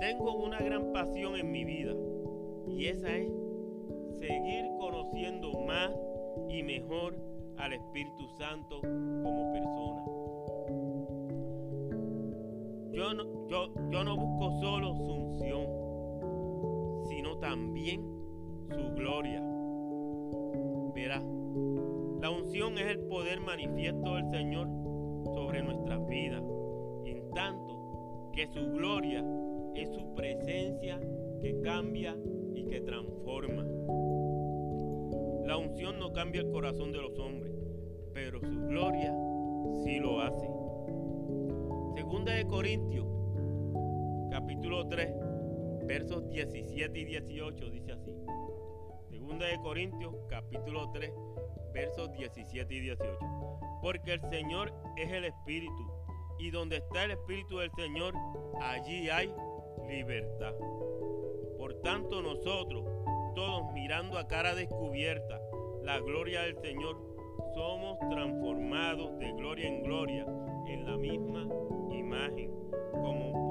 Tengo 0.01 0.35
una 0.37 0.59
gran 0.59 0.93
pasión 0.93 1.37
en 1.37 1.51
mi 1.53 1.65
vida 1.65 1.95
y 2.67 2.87
esa 2.87 3.17
es 3.17 3.31
seguir 4.19 4.67
conociendo 4.79 5.53
más 5.67 5.93
y 6.49 6.63
mejor 6.63 7.17
al 7.59 7.73
Espíritu 7.73 8.29
Santo 8.39 8.81
como 8.81 9.53
persona. 9.53 10.05
Yo 12.93 13.15
no, 13.15 13.49
yo, 13.49 13.73
yo 13.91 14.05
no 14.05 14.17
busco 14.17 14.61
solo 14.61 14.95
su 14.95 15.03
unción, 15.03 15.80
también 17.41 18.03
su 18.69 18.95
gloria. 18.95 19.43
Verá, 20.95 21.23
la 22.21 22.31
unción 22.31 22.79
es 22.79 22.87
el 22.87 23.01
poder 23.01 23.41
manifiesto 23.41 24.15
del 24.15 24.29
Señor 24.31 24.69
sobre 25.35 25.63
nuestras 25.63 26.07
vidas, 26.07 26.43
en 27.05 27.31
tanto 27.31 28.31
que 28.33 28.47
su 28.47 28.73
gloria 28.73 29.25
es 29.75 29.89
su 29.91 30.15
presencia 30.15 31.01
que 31.41 31.61
cambia 31.63 32.17
y 32.55 32.65
que 32.67 32.81
transforma. 32.83 33.65
La 35.47 35.57
unción 35.57 35.99
no 35.99 36.13
cambia 36.13 36.43
el 36.43 36.51
corazón 36.51 36.93
de 36.93 37.01
los 37.01 37.19
hombres, 37.19 37.53
pero 38.13 38.41
su 38.41 38.67
gloria 38.67 39.15
sí 39.83 39.99
lo 39.99 40.21
hace. 40.21 40.49
Segunda 41.95 42.35
de 42.35 42.47
Corintios, 42.47 43.07
capítulo 44.31 44.87
3, 44.87 45.20
versos 45.91 46.31
17 46.31 47.01
y 47.01 47.05
18 47.05 47.71
dice 47.71 47.93
así. 47.95 48.13
Segunda 49.11 49.47
de 49.47 49.59
Corintios, 49.59 50.15
capítulo 50.29 50.89
3, 50.93 51.11
versos 51.73 52.13
17 52.13 52.73
y 52.73 52.81
18. 52.81 53.19
Porque 53.83 54.13
el 54.13 54.21
Señor 54.31 54.73
es 54.97 55.11
el 55.11 55.25
Espíritu, 55.25 55.93
y 56.39 56.53
donde 56.53 56.77
está 56.77 57.07
el 57.07 57.11
Espíritu 57.11 57.59
del 57.59 57.73
Señor, 57.73 58.15
allí 58.61 59.11
hay 59.11 59.35
libertad. 59.89 60.55
Por 61.59 61.75
tanto 61.83 62.23
nosotros, 62.23 62.85
todos 63.35 63.73
mirando 63.73 64.17
a 64.17 64.29
cara 64.29 64.55
descubierta 64.55 65.41
la 65.83 65.99
gloria 65.99 66.43
del 66.43 66.57
Señor, 66.63 66.99
somos 67.53 67.99
transformados 68.11 69.19
de 69.19 69.33
gloria 69.33 69.67
en 69.67 69.83
gloria 69.83 70.25
en 70.69 70.87
la 70.87 70.97
misma 70.97 71.49
imagen, 71.91 72.53
como 72.93 73.50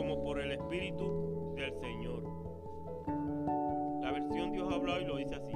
como 0.00 0.22
por 0.22 0.40
el 0.40 0.52
Espíritu 0.52 1.52
del 1.56 1.74
Señor. 1.78 2.22
La 4.00 4.12
versión 4.12 4.50
Dios 4.50 4.72
habla 4.72 4.98
y 4.98 5.04
lo 5.04 5.16
dice 5.18 5.34
así. 5.34 5.52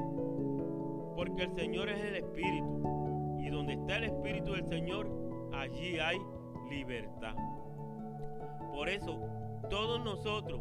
Porque 1.16 1.44
el 1.44 1.54
Señor 1.54 1.88
es 1.88 1.98
el 2.04 2.16
Espíritu, 2.16 3.38
y 3.40 3.48
donde 3.48 3.72
está 3.72 3.96
el 3.96 4.04
Espíritu 4.04 4.52
del 4.52 4.66
Señor, 4.66 5.10
allí 5.54 5.98
hay 5.98 6.18
libertad. 6.68 7.34
Por 8.74 8.90
eso, 8.90 9.18
todos 9.70 10.04
nosotros, 10.04 10.60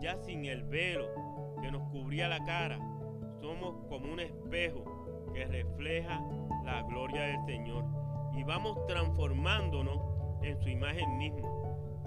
ya 0.00 0.16
sin 0.16 0.46
el 0.46 0.64
velo 0.64 1.06
que 1.62 1.70
nos 1.70 1.88
cubría 1.90 2.26
la 2.26 2.44
cara, 2.44 2.80
somos 3.40 3.76
como 3.88 4.12
un 4.12 4.18
espejo 4.18 4.82
que 5.32 5.44
refleja 5.44 6.20
la 6.64 6.82
gloria 6.82 7.22
del 7.26 7.46
Señor 7.46 7.84
y 8.34 8.42
vamos 8.42 8.84
transformándonos 8.88 10.00
en 10.42 10.60
su 10.60 10.68
imagen 10.68 11.16
misma, 11.16 11.48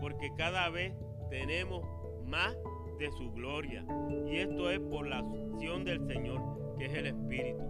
porque 0.02 0.34
cada 0.36 0.70
vez 0.70 0.94
tenemos 1.34 1.84
más 2.28 2.56
de 3.00 3.12
su 3.14 3.32
gloria 3.32 3.84
y 4.28 4.38
esto 4.38 4.70
es 4.70 4.80
por 4.80 5.08
la 5.08 5.18
acción 5.18 5.84
del 5.84 6.06
Señor, 6.06 6.40
que 6.78 6.86
es 6.86 6.94
el 6.94 7.08
Espíritu. 7.08 7.64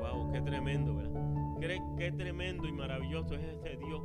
Wow, 0.00 0.32
qué 0.32 0.40
tremendo, 0.40 0.96
¿verdad? 0.96 1.60
Qué, 1.60 1.78
qué 1.98 2.12
tremendo 2.12 2.66
y 2.66 2.72
maravilloso 2.72 3.34
es 3.34 3.42
ese 3.42 3.76
Dios 3.76 4.00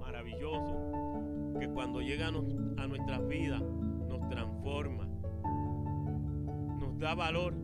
maravilloso 0.00 1.54
que 1.60 1.68
cuando 1.68 2.00
llega 2.00 2.26
a 2.26 2.86
nuestras 2.88 3.28
vidas 3.28 3.62
nos 3.62 4.28
transforma, 4.28 5.06
nos 6.80 6.98
da 6.98 7.14
valor 7.14 7.54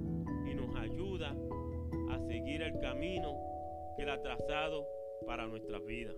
y 0.48 0.54
nos 0.54 0.76
ayuda 0.76 1.34
a 2.10 2.20
seguir 2.28 2.62
el 2.62 2.78
camino 2.78 3.34
que 3.96 4.04
Él 4.04 4.10
ha 4.10 4.22
trazado 4.22 4.86
para 5.26 5.48
nuestras 5.48 5.84
vidas. 5.84 6.14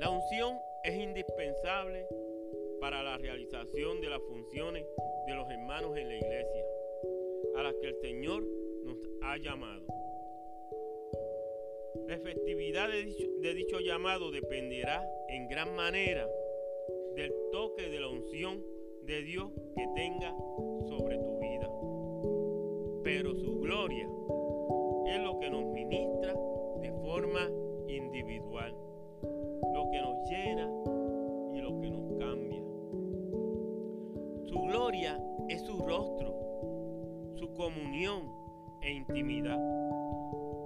La 0.00 0.10
unción 0.10 0.56
es 0.82 0.96
indispensable 0.96 2.08
para 2.82 3.00
la 3.04 3.16
realización 3.16 4.00
de 4.00 4.10
las 4.10 4.20
funciones 4.22 4.84
de 5.28 5.34
los 5.36 5.48
hermanos 5.48 5.96
en 5.96 6.08
la 6.08 6.16
iglesia, 6.16 6.64
a 7.54 7.62
las 7.62 7.74
que 7.76 7.86
el 7.86 7.94
Señor 8.00 8.42
nos 8.82 8.96
ha 9.22 9.36
llamado. 9.36 9.86
La 12.08 12.16
efectividad 12.16 12.88
de 12.88 13.54
dicho, 13.54 13.78
llamado 13.78 14.32
dependerá 14.32 15.00
en 15.28 15.46
gran 15.46 15.76
manera 15.76 16.28
del 17.14 17.32
toque 17.52 17.88
de 17.88 18.00
la 18.00 18.08
unción 18.08 18.60
de 19.04 19.22
Dios 19.22 19.52
que 19.76 19.86
tenga 19.94 20.34
sobre 20.88 21.18
tu 21.18 21.38
vida. 21.38 21.70
Pero 23.04 23.32
su 23.36 23.60
gloria 23.60 24.08
es 25.06 25.22
lo 25.22 25.38
que 25.38 25.50
nos 25.50 25.66
ministra 25.66 26.34
de 26.80 26.92
forma 27.00 27.48
individual, 27.86 28.74
lo 29.72 29.88
que 29.92 30.00
nos 30.00 30.28
llena 30.28 30.81
su 37.42 37.52
comunión 37.54 38.30
e 38.82 38.92
intimidad 38.92 39.58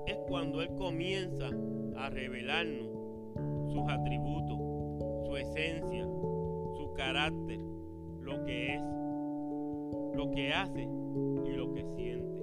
es 0.07 0.19
cuando 0.29 0.61
Él 0.61 0.69
comienza 0.77 1.49
a 1.97 2.11
revelarnos 2.11 2.91
sus 3.73 3.83
atributos, 3.89 4.59
su 5.25 5.37
esencia, 5.39 6.05
su 6.05 6.93
carácter, 6.95 7.59
lo 8.21 8.45
que 8.45 8.75
es, 8.75 8.83
lo 10.17 10.31
que 10.33 10.53
hace 10.53 10.83
y 10.83 11.57
lo 11.57 11.73
que 11.73 11.83
siente. 11.97 12.43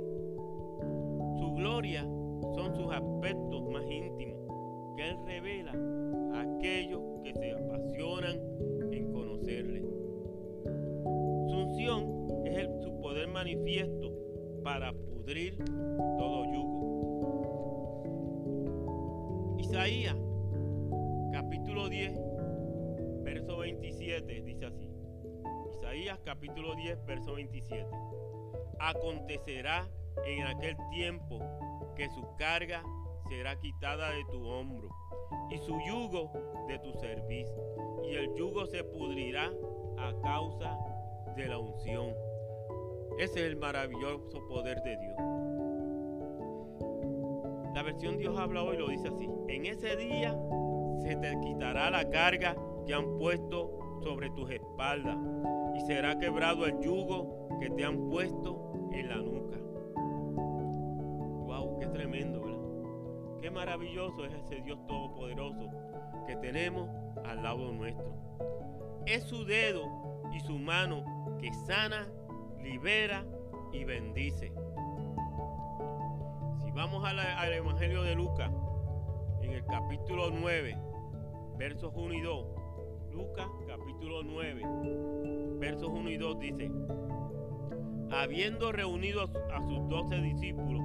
Su 1.38 1.54
gloria 1.54 2.02
son 2.56 2.76
sus 2.76 2.92
aspectos 2.92 3.70
más 3.70 3.86
íntimos 3.86 4.40
que 4.98 5.10
Él 5.10 5.18
revela 5.28 5.74
a 6.34 6.42
aquellos 6.42 7.02
que 7.24 7.36
se 7.36 7.52
apasionan 7.52 8.40
en 8.92 9.14
conocerle. 9.14 9.82
Su 10.64 11.56
unción 11.56 12.48
es 12.48 12.68
su 12.82 13.00
poder 13.00 13.28
manifiesto 13.28 14.03
para 14.64 14.94
pudrir 14.94 15.58
todo 16.18 16.46
yugo. 16.46 18.04
Isaías, 19.60 20.16
capítulo 21.32 21.90
10, 21.90 22.14
verso 23.24 23.58
27, 23.58 24.42
dice 24.42 24.66
así. 24.66 24.90
Isaías, 25.78 26.20
capítulo 26.24 26.76
10, 26.76 27.06
verso 27.06 27.34
27. 27.36 27.86
Acontecerá 28.80 29.90
en 30.26 30.48
aquel 30.48 30.78
tiempo 30.92 31.40
que 31.96 32.10
su 32.10 32.26
carga 32.38 32.84
será 33.30 33.60
quitada 33.60 34.12
de 34.12 34.24
tu 34.32 34.46
hombro 34.48 34.90
y 35.50 35.58
su 35.58 35.80
yugo 35.82 36.32
de 36.68 36.80
tu 36.80 36.94
cerviz, 37.00 37.48
y 38.04 38.16
el 38.16 38.34
yugo 38.36 38.66
se 38.66 38.84
pudrirá 38.84 39.52
a 39.98 40.14
causa 40.22 40.78
de 41.36 41.48
la 41.48 41.58
unción. 41.58 42.14
Es 43.20 43.36
el 43.36 43.58
maravilloso 43.58 44.46
poder 44.48 44.82
de 44.82 44.98
Dios. 44.98 45.16
La 47.74 47.84
versión 47.84 48.18
Dios 48.18 48.38
habla 48.38 48.64
hoy 48.64 48.78
lo 48.78 48.88
dice 48.88 49.08
así. 49.08 49.30
En 49.48 49.66
ese 49.66 49.96
día 49.96 50.38
se 51.02 51.16
te 51.16 51.40
quitará 51.42 51.90
la 51.90 52.10
carga 52.10 52.56
que 52.86 52.94
han 52.94 53.18
puesto 53.18 53.80
sobre 54.04 54.30
tus 54.32 54.50
espaldas 54.52 55.18
y 55.76 55.82
será 55.82 56.18
quebrado 56.20 56.66
el 56.66 56.80
yugo 56.82 57.48
que 57.60 57.70
te 57.70 57.86
han 57.86 58.10
puesto 58.10 58.74
en 58.92 59.10
la 59.10 59.18
nuca. 59.18 59.58
Wow, 61.48 61.80
qué 61.80 61.88
tremendo, 61.88 62.42
¿verdad? 62.42 63.42
Qué 63.42 63.52
maravilloso 63.52 64.26
es 64.26 64.34
ese 64.34 64.62
Dios 64.62 64.80
todopoderoso 64.88 65.70
que 66.28 66.36
tenemos 66.38 66.90
al 67.26 67.44
lado 67.44 67.72
nuestro. 67.72 68.14
Es 69.06 69.24
su 69.24 69.46
dedo 69.46 69.84
y 70.34 70.40
su 70.42 70.58
mano 70.58 71.04
que 71.40 71.54
sana, 71.66 72.08
libera 72.64 73.26
y 73.74 73.84
bendice. 73.84 74.54
Si 76.64 76.72
vamos 76.72 77.04
al 77.06 77.54
Evangelio 77.54 78.04
de 78.04 78.16
Lucas, 78.16 78.52
en 79.42 79.52
el 79.52 79.66
capítulo 79.66 80.32
9, 80.32 80.78
versos 81.58 81.92
1 81.94 82.14
y 82.14 82.22
2, 82.22 82.46
Lucas 83.12 83.48
capítulo 83.68 84.24
9, 84.24 85.60
versos 85.60 85.90
1 85.90 86.10
y 86.10 86.18
2 86.18 86.40
dice, 86.40 86.72
habiendo 88.12 88.72
reunido 88.72 89.30
a 89.54 89.62
sus 89.62 89.88
doce 89.90 90.16
discípulos, 90.22 90.82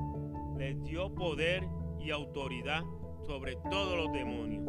les 0.56 0.82
dio 0.82 1.14
poder 1.14 1.62
y 2.00 2.10
autoridad 2.10 2.82
sobre 3.24 3.56
todos 3.70 3.96
los 3.96 4.12
demonios 4.12 4.64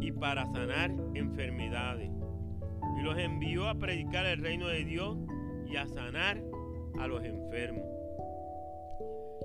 y 0.00 0.12
para 0.12 0.44
sanar 0.52 0.94
enfermedades. 1.14 2.10
Y 2.98 3.02
los 3.02 3.16
envió 3.18 3.68
a 3.68 3.74
predicar 3.74 4.26
el 4.26 4.42
reino 4.42 4.68
de 4.68 4.84
Dios 4.84 5.16
y 5.68 5.76
a 5.76 5.86
sanar 5.86 6.40
a 6.98 7.06
los 7.06 7.24
enfermos. 7.24 7.84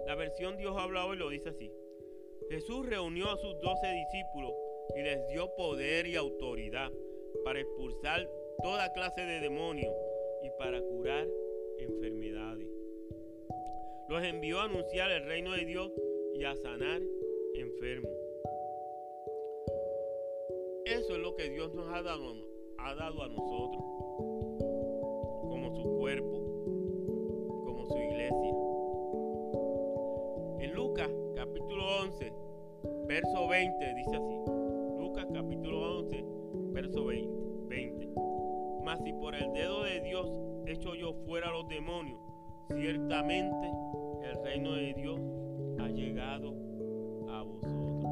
La 0.05 0.15
versión 0.15 0.57
Dios 0.57 0.75
habla 0.77 1.05
hoy 1.05 1.17
lo 1.17 1.29
dice 1.29 1.49
así. 1.49 1.71
Jesús 2.49 2.85
reunió 2.87 3.29
a 3.29 3.37
sus 3.37 3.59
doce 3.59 3.87
discípulos 3.91 4.53
y 4.95 5.01
les 5.01 5.27
dio 5.29 5.53
poder 5.55 6.07
y 6.07 6.15
autoridad 6.15 6.91
para 7.43 7.59
expulsar 7.59 8.27
toda 8.63 8.91
clase 8.93 9.21
de 9.21 9.39
demonios 9.39 9.93
y 10.43 10.49
para 10.57 10.81
curar 10.81 11.27
enfermedades. 11.77 12.67
Los 14.09 14.23
envió 14.23 14.59
a 14.59 14.63
anunciar 14.63 15.11
el 15.11 15.25
reino 15.25 15.51
de 15.51 15.65
Dios 15.65 15.91
y 16.33 16.43
a 16.43 16.55
sanar 16.55 17.01
enfermos. 17.53 18.11
Eso 20.85 21.15
es 21.15 21.19
lo 21.19 21.35
que 21.35 21.49
Dios 21.49 21.73
nos 21.75 21.87
ha 21.93 22.01
dado, 22.01 22.33
ha 22.79 22.95
dado 22.95 23.21
a 23.21 23.29
nosotros, 23.29 23.83
su 25.75 25.83
cuerpo, 25.97 26.41
como 27.65 27.85
su 27.85 27.97
iglesia. 27.97 28.53
En 30.59 30.73
Lucas 30.73 31.09
capítulo 31.35 31.83
11, 32.03 32.33
verso 33.07 33.47
20 33.47 33.93
dice 33.95 34.15
así. 34.15 34.35
Lucas 34.99 35.27
capítulo 35.33 35.99
11, 35.99 36.25
verso 36.71 37.05
20. 37.05 37.39
20. 37.69 38.09
Mas 38.83 38.99
si 39.03 39.13
por 39.13 39.35
el 39.35 39.53
dedo 39.53 39.83
de 39.83 40.01
Dios 40.01 40.27
echo 40.65 40.95
yo 40.95 41.13
fuera 41.25 41.51
los 41.51 41.67
demonios, 41.67 42.19
ciertamente 42.67 43.71
el 44.23 44.43
reino 44.43 44.73
de 44.73 44.93
Dios 44.95 45.19
ha 45.79 45.87
llegado 45.89 46.53
a 47.29 47.43
vosotros. 47.43 48.03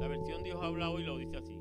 La 0.00 0.08
versión 0.08 0.42
Dios 0.42 0.58
habla 0.62 0.90
hoy 0.90 1.04
lo 1.04 1.18
dice 1.18 1.36
así. 1.36 1.57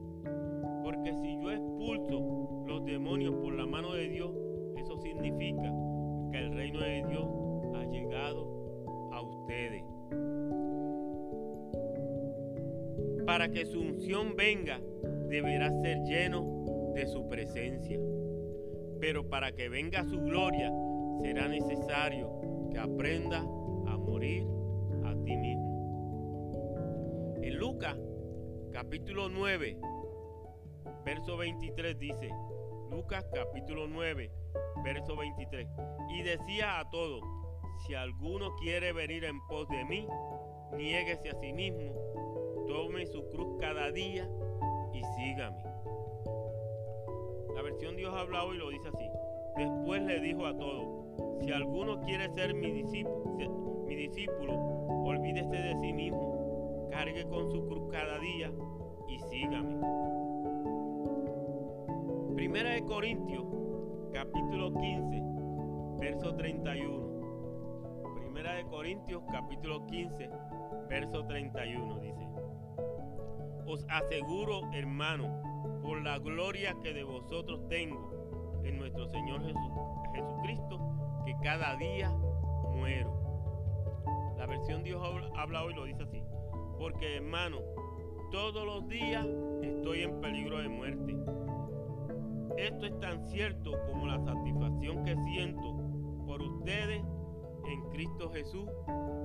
Porque 0.88 1.13
si 1.17 1.38
yo 1.41 1.52
expulso 1.52 2.63
los 2.65 2.86
demonios 2.86 3.36
por 3.43 3.54
la 3.54 3.65
mano 3.65 3.91
de 3.91 4.08
Dios, 4.08 4.32
eso 4.78 4.95
significa 5.02 5.69
que 6.32 6.38
el 6.38 6.54
reino 6.54 6.80
de 6.80 7.04
Dios 7.10 7.28
ha 7.76 7.84
llegado 7.84 9.12
a 9.12 9.21
ustedes. 9.21 9.84
Para 13.26 13.50
que 13.50 13.65
su 13.65 13.82
unción 13.82 14.38
venga, 14.38 14.80
deberá 15.28 15.69
ser 15.82 15.97
lleno 16.06 16.93
de 16.95 17.06
su 17.08 17.28
presencia. 17.28 18.00
Pero 19.02 19.28
para 19.28 19.52
que 19.52 19.67
venga 19.67 20.06
su 20.06 20.21
gloria, 20.21 20.71
será 21.19 21.50
necesario 21.50 22.32
que 22.71 22.80
aprenda 22.80 23.39
a 23.39 23.97
morir 23.97 24.47
a 25.04 25.13
ti 25.26 25.36
mismo. 25.36 26.56
En 27.43 27.58
Lucas 27.58 27.97
capítulo 28.71 29.28
9, 29.28 29.78
verso 31.08 31.38
23 31.38 31.98
dice, 31.98 32.30
Lucas 32.91 33.26
capítulo 33.34 33.88
9, 33.88 34.30
verso 34.84 35.15
23, 35.15 35.65
y 36.10 36.22
decía 36.22 36.80
a 36.82 36.89
todos, 36.89 37.22
si 37.86 37.93
alguno 37.93 38.54
quiere 38.58 38.91
venir 38.91 39.24
en 39.24 39.39
pos 39.48 39.70
de 39.70 39.86
mí, 39.86 40.06
niéguese 40.76 41.30
a 41.30 41.39
sí 41.39 41.54
mismo, 41.54 41.93
tome 42.67 43.06
su 43.06 43.26
cruz 43.30 43.58
cada 43.58 43.89
día 43.91 44.30
y 44.91 45.02
sígame. 45.15 45.63
La 47.56 47.62
versión 47.62 47.96
Dios 47.96 48.13
habla 48.13 48.43
hoy 48.43 48.58
lo 48.58 48.70
dice 48.70 48.89
así. 48.89 49.10
Después 49.56 50.02
le 50.02 50.20
dijo 50.20 50.46
a 50.46 50.58
todos, 50.58 51.39
si 51.39 51.54
alguno 51.54 52.02
quiere 52.02 52.28
ser 52.34 52.54
mi 52.54 52.70
discípulo, 52.70 53.86
mi 53.86 53.96
discípulo, 53.96 54.56
olvídese 55.06 55.56
de 55.56 55.74
sí 55.80 55.93
mismo, 55.93 56.89
cargue 56.91 57.26
con 57.30 57.50
su 57.50 57.65
cruz 57.65 57.89
cada 57.93 58.20
día 58.20 58.52
y 59.08 59.20
sígame. 59.20 60.16
Primera 62.38 62.69
de 62.69 62.86
Corintios, 62.86 63.45
capítulo 64.13 64.71
15, 64.71 65.23
verso 66.00 66.36
31. 66.36 68.13
Primera 68.13 68.54
de 68.54 68.63
Corintios, 68.67 69.23
capítulo 69.32 69.88
15, 69.88 70.30
verso 70.88 71.26
31 71.26 72.00
dice. 72.00 72.28
Os 73.65 73.84
aseguro, 73.89 74.62
hermano, 74.71 75.82
por 75.82 76.04
la 76.04 76.19
gloria 76.19 76.76
que 76.84 76.93
de 76.93 77.04
vosotros 77.04 77.67
tengo 77.69 78.62
en 78.63 78.78
nuestro 78.78 79.08
Señor 79.08 79.41
Jesucristo, 80.13 80.80
que 81.26 81.36
cada 81.41 81.76
día 81.78 82.12
muero. 82.76 83.15
La 84.38 84.45
versión 84.45 84.84
Dios 84.84 85.02
habla 85.36 85.63
hoy 85.63 85.73
lo 85.73 85.86
dice 85.86 86.04
así. 86.04 86.21
Porque, 86.78 87.15
hermano, 87.15 87.58
todos 88.32 88.63
los 88.63 88.88
días 88.88 89.26
estoy 89.63 90.04
en 90.04 90.21
peligro 90.21 90.60
de 90.60 90.69
muerte. 90.69 91.17
Esto 92.58 92.88
es 92.88 93.00
tan 93.00 93.24
cierto 93.30 93.72
como 93.86 94.08
la 94.08 94.20
satisfacción 94.20 95.04
que 95.04 95.15
siento 95.15 95.78
por 96.26 96.41
ustedes 96.41 97.04
en 97.67 97.89
Cristo 97.91 98.32
Jesús, 98.32 98.67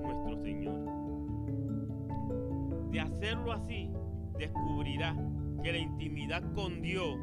nuestro 0.03 0.37
Señor. 0.43 0.79
De 2.91 2.99
hacerlo 2.99 3.51
así, 3.51 3.91
descubrirás 4.37 5.17
que 5.63 5.71
la 5.71 5.79
intimidad 5.79 6.43
con 6.53 6.81
Dios 6.83 7.17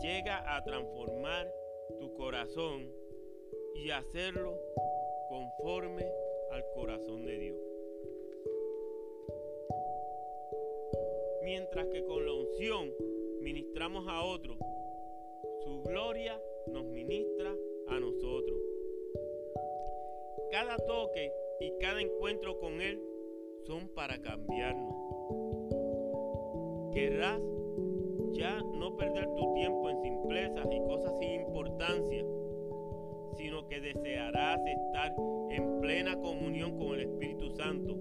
llega 0.00 0.56
a 0.56 0.62
transformar 0.62 1.52
tu 1.98 2.14
corazón 2.14 2.88
y 3.74 3.90
hacerlo 3.90 4.56
conforme 5.28 6.06
al 6.52 6.64
corazón 6.76 7.24
de 7.24 7.38
Dios. 7.38 7.56
Mientras 11.42 11.86
que 11.88 12.04
con 12.04 12.24
la 12.24 12.32
unción 12.32 12.90
ministramos 13.46 14.08
a 14.08 14.24
otros, 14.24 14.58
su 15.62 15.80
gloria 15.84 16.36
nos 16.66 16.84
ministra 16.86 17.54
a 17.86 18.00
nosotros. 18.00 18.58
Cada 20.50 20.76
toque 20.78 21.30
y 21.60 21.70
cada 21.80 22.00
encuentro 22.00 22.58
con 22.58 22.80
Él 22.80 23.00
son 23.64 23.88
para 23.94 24.20
cambiarnos. 24.20 24.92
Querrás 26.92 27.40
ya 28.32 28.60
no 28.62 28.96
perder 28.96 29.28
tu 29.36 29.54
tiempo 29.54 29.90
en 29.90 30.02
simplezas 30.02 30.66
y 30.68 30.80
cosas 30.80 31.16
sin 31.20 31.42
importancia, 31.42 32.24
sino 33.36 33.68
que 33.68 33.80
desearás 33.80 34.58
estar 34.66 35.14
en 35.50 35.80
plena 35.80 36.16
comunión 36.20 36.76
con 36.76 36.94
el 36.94 37.02
Espíritu 37.02 37.54
Santo, 37.54 37.94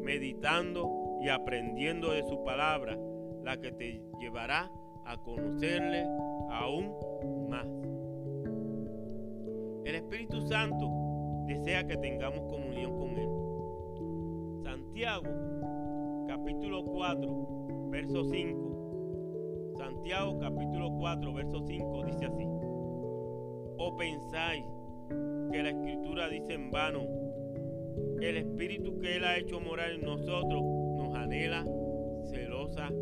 meditando 0.00 1.18
y 1.20 1.28
aprendiendo 1.28 2.12
de 2.12 2.22
su 2.22 2.44
palabra, 2.44 2.96
la 3.42 3.60
que 3.60 3.72
te 3.72 4.00
llevará 4.20 4.70
a 5.04 5.16
conocerle 5.16 6.06
aún 6.50 6.92
más. 7.48 7.66
El 9.84 9.94
Espíritu 9.96 10.40
Santo 10.42 10.88
desea 11.46 11.86
que 11.86 11.96
tengamos 11.96 12.40
comunión 12.50 12.96
con 12.98 13.10
Él. 13.18 13.28
Santiago, 14.62 15.24
capítulo 16.28 16.84
4, 16.84 17.88
verso 17.90 18.24
5. 18.24 19.74
Santiago, 19.76 20.38
capítulo 20.38 20.92
4, 20.98 21.32
verso 21.32 21.60
5 21.66 22.04
dice 22.04 22.26
así. 22.26 22.46
¿O 23.78 23.96
pensáis 23.96 24.64
que 25.50 25.62
la 25.62 25.70
escritura 25.70 26.28
dice 26.28 26.54
en 26.54 26.70
vano? 26.70 27.00
El 28.20 28.36
espíritu 28.36 28.98
que 29.00 29.16
Él 29.16 29.24
ha 29.24 29.36
hecho 29.36 29.60
morar 29.60 29.90
en 29.90 30.02
nosotros 30.02 30.62
nos 30.96 31.14
anhela 31.16 31.64
celosamente. 32.30 33.01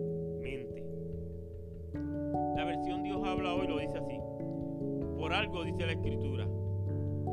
Por 5.31 5.37
algo 5.37 5.63
dice 5.63 5.87
la 5.87 5.93
escritura. 5.93 6.45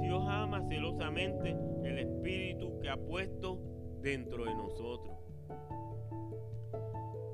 Dios 0.02 0.24
ama 0.30 0.62
celosamente 0.70 1.58
el 1.84 1.98
espíritu 1.98 2.80
que 2.80 2.92
ha 2.92 2.96
puesto 2.96 3.58
dentro 4.02 4.46
de 4.46 4.54
nosotros. 4.54 5.18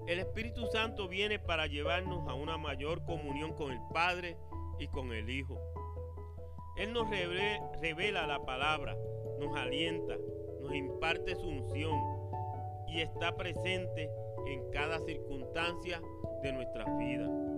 El 0.07 0.19
Espíritu 0.19 0.65
Santo 0.67 1.09
viene 1.09 1.37
para 1.37 1.67
llevarnos 1.67 2.25
a 2.29 2.33
una 2.35 2.57
mayor 2.57 3.03
comunión 3.03 3.51
con 3.55 3.73
el 3.73 3.79
Padre 3.93 4.37
y 4.79 4.87
con 4.87 5.11
el 5.11 5.29
Hijo. 5.29 5.59
Él 6.77 6.93
nos 6.93 7.09
revela 7.09 8.25
la 8.25 8.45
palabra, 8.45 8.95
nos 9.41 9.53
alienta, 9.57 10.15
nos 10.61 10.73
imparte 10.73 11.35
su 11.35 11.45
unción 11.45 11.99
y 12.87 13.01
está 13.01 13.35
presente 13.35 14.09
en 14.47 14.71
cada 14.71 15.01
circunstancia 15.01 16.01
de 16.41 16.53
nuestras 16.53 16.97
vidas. 16.97 17.52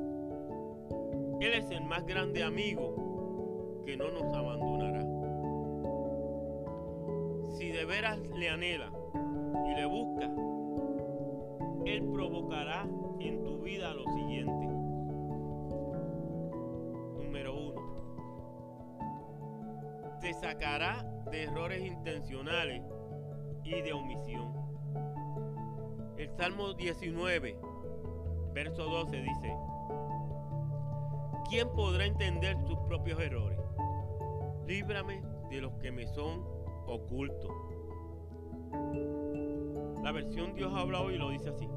Él 1.41 1.53
es 1.53 1.69
el 1.71 1.83
más 1.83 2.05
grande 2.05 2.43
amigo 2.43 3.83
que 3.85 3.97
no 3.97 4.09
nos 4.09 4.35
abandonará. 4.35 5.01
Si 7.57 7.71
de 7.71 7.85
veras 7.85 8.19
le 8.35 8.49
anhela 8.49 8.91
y 9.65 9.75
le 9.75 9.85
busca, 9.85 10.31
Él 11.85 12.09
provocará 12.11 12.87
en 13.19 13.43
tu 13.43 13.61
vida 13.61 13.93
lo 13.93 14.03
siguiente. 14.13 14.67
Número 17.21 17.53
uno, 17.53 17.81
te 20.21 20.33
sacará 20.33 21.05
de 21.31 21.43
errores 21.43 21.85
intencionales 21.85 22.81
y 23.63 23.81
de 23.81 23.93
omisión. 23.93 24.53
El 26.17 26.29
Salmo 26.37 26.73
19, 26.73 27.57
verso 28.53 28.85
12 28.85 29.21
dice, 29.21 29.53
¿quién 31.49 31.69
podrá 31.69 32.05
entender 32.05 32.57
sus 32.67 32.77
propios 32.79 33.19
errores? 33.19 33.59
Líbrame 34.67 35.21
de 35.49 35.61
los 35.61 35.73
que 35.75 35.91
me 35.91 36.07
son 36.07 36.43
ocultos. 36.87 37.51
La 40.03 40.11
versión 40.11 40.53
Dios 40.55 40.73
habla 40.73 41.01
hoy 41.01 41.17
lo 41.17 41.29
dice 41.29 41.49
así. 41.49 41.67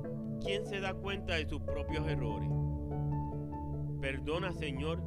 ¿Quién 0.44 0.66
se 0.66 0.81
da 0.81 0.94
cuenta 0.94 1.35
de 1.35 1.46
sus 1.46 1.61
propios 1.62 2.07
errores? 2.07 2.50
Perdona, 4.00 4.52
Señor, 4.52 5.02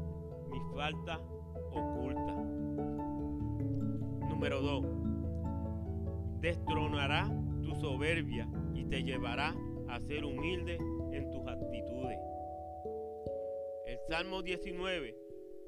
mi 0.49 0.59
falta 0.75 1.19
oculta. 1.71 2.35
Número 4.27 4.61
2. 4.61 4.85
Destronará 6.41 7.29
tu 7.63 7.75
soberbia 7.75 8.47
y 8.73 8.85
te 8.85 9.03
llevará 9.03 9.55
a 9.87 9.99
ser 10.01 10.25
humilde 10.25 10.77
en 11.11 11.29
tus 11.31 11.47
actitudes. 11.47 12.19
Salmo 14.11 14.41
19, 14.41 15.15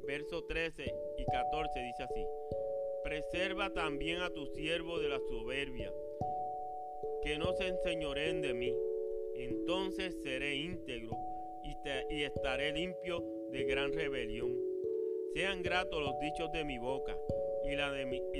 versos 0.05 0.45
13 0.47 0.83
y 1.17 1.23
14 1.31 1.79
dice 1.79 2.03
así. 2.03 2.25
Preserva 3.01 3.69
también 3.69 4.19
a 4.19 4.31
tu 4.31 4.47
siervo 4.47 4.99
de 4.99 5.07
la 5.07 5.17
soberbia 5.17 5.93
que 7.21 7.37
no 7.37 7.53
se 7.53 7.69
enseñoreen 7.69 8.41
de 8.41 8.53
mí. 8.53 8.75
Entonces 9.35 10.21
seré 10.23 10.57
íntegro 10.57 11.11
y, 12.09 12.23
estaré 12.23 12.73
limpio 12.73 13.23
de 13.49 13.63
gran 13.63 13.93
rebelión. 13.93 14.53
Sean 15.33 15.63
gratos 15.63 16.03
los 16.03 16.19
dichos 16.19 16.51
de 16.51 16.65
mi 16.65 16.77
boca 16.77 17.17
y 17.63 17.77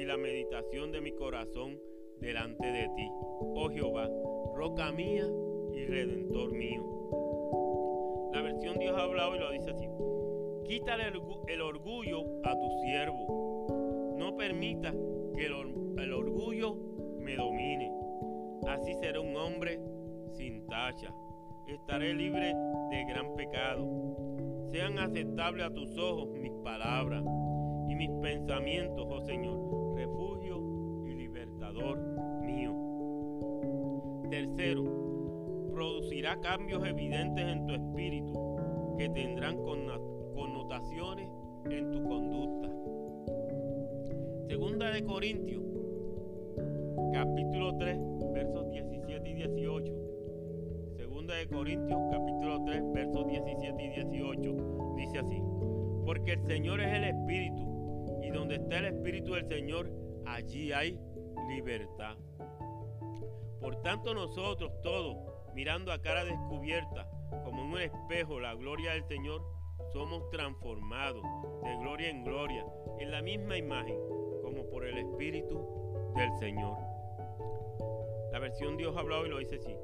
la 0.03 0.17
meditación 0.17 0.91
de 0.91 0.99
mi 0.99 1.13
corazón 1.13 1.79
delante 2.17 2.67
de 2.67 2.89
ti, 2.97 3.07
oh 3.55 3.69
Jehová, 3.69 4.09
roca 4.53 4.91
mía 4.91 5.25
y 5.73 5.85
redentor 5.85 6.51
mío. 6.51 7.22
Versión 8.43 8.77
Dios 8.79 8.97
ha 8.97 9.03
hablado 9.03 9.35
y 9.35 9.39
lo 9.39 9.51
dice 9.51 9.71
así. 9.71 9.87
Quítale 10.65 11.05
el, 11.47 11.61
orgullo 11.61 12.21
a 12.43 12.53
tu 12.53 12.69
siervo. 12.83 14.15
No 14.17 14.35
permita 14.37 14.93
que 15.35 15.45
el 15.45 16.13
orgullo 16.13 16.77
me 17.19 17.35
domine 17.35 18.03
Así 18.67 18.93
seré 18.95 19.19
un 19.19 19.35
hombre 19.35 19.79
sin 20.31 20.65
tacha. 20.67 21.13
Estaré 21.67 22.13
libre 22.13 22.53
de 22.91 23.05
gran 23.05 23.35
pecado. 23.35 23.85
Sean 24.71 24.97
aceptables 24.99 25.65
a 25.65 25.73
tus 25.73 25.97
ojos 25.97 26.29
mis 26.29 26.53
palabras 26.63 27.23
y 27.89 27.95
mis 27.95 28.09
pensamientos, 28.21 29.05
oh 29.09 29.21
Señor, 29.21 29.95
refugio 29.95 30.59
y 31.05 31.13
libertador 31.13 31.99
mío. 32.41 32.73
Tercero, 34.29 34.83
producirá 35.83 36.39
cambios 36.39 36.81
evidentes 36.87 37.45
en 37.45 37.67
tu 37.67 37.73
espíritu 37.73 38.95
que 38.97 39.09
tendrán 39.09 39.57
connotaciones 39.57 41.27
en 41.69 41.91
tu 41.91 42.01
conducta. 42.03 42.69
Segunda 44.47 44.91
de 44.91 45.03
Corintios, 45.03 45.61
capítulo 47.11 47.75
3, 47.77 47.99
versos 48.33 48.71
17 48.71 49.29
y 49.29 49.33
18. 49.33 49.93
Segunda 50.95 51.35
de 51.35 51.47
Corintios 51.47 51.99
capítulo 52.09 52.63
3 52.63 52.93
versos 52.93 53.27
17 53.27 53.83
y 53.83 53.89
18 53.89 54.95
dice 54.95 55.19
así, 55.19 55.41
porque 56.05 56.31
el 56.31 56.47
Señor 56.47 56.79
es 56.79 56.93
el 56.93 57.03
Espíritu 57.03 58.21
y 58.23 58.29
donde 58.29 58.55
está 58.55 58.79
el 58.79 58.85
Espíritu 58.85 59.33
del 59.33 59.49
Señor, 59.49 59.91
allí 60.25 60.71
hay 60.71 60.97
libertad. 61.49 62.15
Por 63.59 63.81
tanto 63.81 64.13
nosotros 64.13 64.71
todos, 64.81 65.32
mirando 65.53 65.91
a 65.91 66.01
cara 66.01 66.25
descubierta, 66.25 67.09
como 67.43 67.61
en 67.63 67.71
un 67.71 67.79
espejo, 67.79 68.39
la 68.39 68.55
gloria 68.55 68.91
del 68.93 69.03
Señor, 69.05 69.41
somos 69.91 70.29
transformados 70.29 71.23
de 71.63 71.75
gloria 71.77 72.09
en 72.09 72.23
gloria, 72.23 72.65
en 72.99 73.11
la 73.11 73.21
misma 73.21 73.57
imagen, 73.57 73.97
como 74.41 74.65
por 74.69 74.85
el 74.85 74.97
Espíritu 74.97 76.13
del 76.15 76.31
Señor. 76.39 76.77
La 78.31 78.39
versión 78.39 78.77
Dios 78.77 78.95
habla 78.97 79.19
hoy 79.19 79.29
lo 79.29 79.37
dice 79.37 79.57
así. 79.57 79.75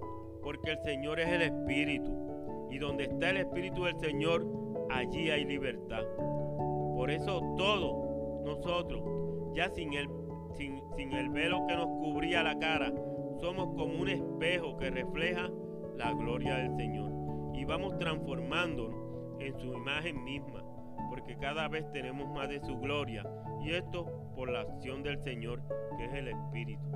Porque 0.42 0.72
el 0.72 0.80
Señor 0.80 1.20
es 1.20 1.28
el 1.28 1.42
Espíritu. 1.44 2.68
Y 2.72 2.80
donde 2.80 3.04
está 3.04 3.30
el 3.30 3.38
Espíritu 3.38 3.84
del 3.84 4.00
Señor, 4.00 4.46
allí 4.90 5.30
hay 5.30 5.46
libertad. 5.46 6.04
Por 6.18 7.12
eso 7.12 7.42
todos 7.58 8.46
nosotros, 8.46 9.54
ya 9.54 9.70
sin 9.70 9.94
el, 9.94 10.10
sin, 10.56 10.82
sin 10.96 11.14
el 11.14 11.30
velo 11.30 11.66
que 11.68 11.76
nos 11.76 11.86
cubría 11.86 12.42
la 12.42 12.58
cara, 12.58 12.92
somos 13.40 13.68
como 13.76 14.02
un 14.02 14.10
espejo 14.10 14.78
que 14.78 14.90
refleja 14.90 15.50
la 15.96 16.14
gloria 16.14 16.56
del 16.58 16.76
Señor. 16.76 17.12
Y 17.54 17.66
vamos 17.66 17.98
transformándonos 17.98 18.96
en 19.40 19.58
su 19.60 19.74
imagen 19.74 20.24
misma, 20.24 20.64
porque 21.10 21.38
cada 21.38 21.68
vez 21.68 21.90
tenemos 21.92 22.30
más 22.30 22.50
de 22.50 22.60
su 22.62 22.78
gloria. 22.80 23.24
Y 23.62 23.72
esto 23.72 24.06
por 24.36 24.50
la 24.50 24.62
acción 24.62 25.04
del 25.04 25.20
Señor, 25.20 25.62
que 25.98 26.06
es 26.06 26.14
el 26.14 26.30
Espíritu. 26.30 26.90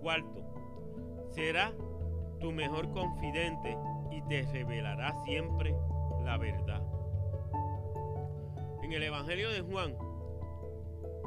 Cuarto, 0.00 0.42
será 1.30 1.72
tu 2.40 2.52
mejor 2.52 2.90
confidente 2.92 3.76
y 4.10 4.22
te 4.22 4.42
revelará 4.52 5.12
siempre 5.24 5.74
la 6.24 6.38
verdad. 6.38 6.82
En 8.82 8.92
el 8.92 9.02
Evangelio 9.02 9.50
de 9.50 9.60
Juan, 9.62 9.96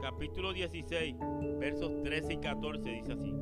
capítulo 0.01 0.53
16, 0.53 1.15
versos 1.59 1.91
13 2.03 2.33
y 2.33 2.37
14 2.37 2.89
dice 2.89 3.13
así, 3.13 3.33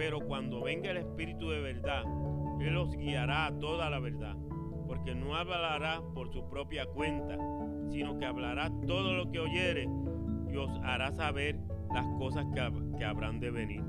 pero 0.00 0.18
cuando 0.18 0.62
venga 0.62 0.92
el 0.92 0.96
Espíritu 0.96 1.50
de 1.50 1.60
verdad, 1.60 2.04
Él 2.58 2.74
os 2.78 2.96
guiará 2.96 3.44
a 3.44 3.58
toda 3.58 3.90
la 3.90 4.00
verdad, 4.00 4.34
porque 4.86 5.14
no 5.14 5.36
hablará 5.36 6.00
por 6.14 6.32
su 6.32 6.48
propia 6.48 6.86
cuenta, 6.86 7.36
sino 7.90 8.18
que 8.18 8.24
hablará 8.24 8.72
todo 8.86 9.12
lo 9.12 9.30
que 9.30 9.40
oyere 9.40 9.86
y 10.50 10.56
os 10.56 10.70
hará 10.84 11.12
saber 11.12 11.56
las 11.92 12.06
cosas 12.18 12.46
que, 12.54 12.96
que 12.96 13.04
habrán 13.04 13.40
de 13.40 13.50
venir. 13.50 13.82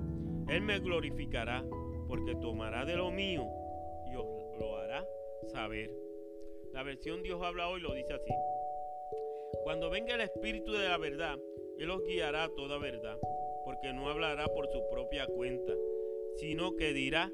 Él 0.50 0.62
me 0.64 0.80
glorificará 0.80 1.64
porque 2.10 2.36
tomará 2.36 2.84
de 2.84 2.98
lo 2.98 3.10
mío 3.10 3.48
y 4.12 4.16
os 4.18 4.26
lo 4.60 4.80
hará 4.80 5.06
saber. 5.54 5.90
La 6.74 6.84
versión 6.84 7.24
Dios 7.24 7.42
habla 7.42 7.70
hoy 7.70 7.80
lo 7.80 7.94
dice 7.94 8.12
así. 8.12 8.34
Cuando 9.64 9.90
venga 9.90 10.16
el 10.16 10.22
Espíritu 10.22 10.74
de 10.74 10.90
la 10.90 10.98
verdad, 10.98 11.40
Él 11.80 11.90
os 11.90 12.04
guiará 12.04 12.44
a 12.44 12.50
toda 12.50 12.78
verdad, 12.80 13.18
porque 13.64 13.94
no 13.94 14.10
hablará 14.10 14.48
por 14.48 14.68
su 14.68 14.82
propia 14.92 15.26
cuenta, 15.28 15.72
sino 16.38 16.76
que 16.76 16.94
dirá 16.94 17.32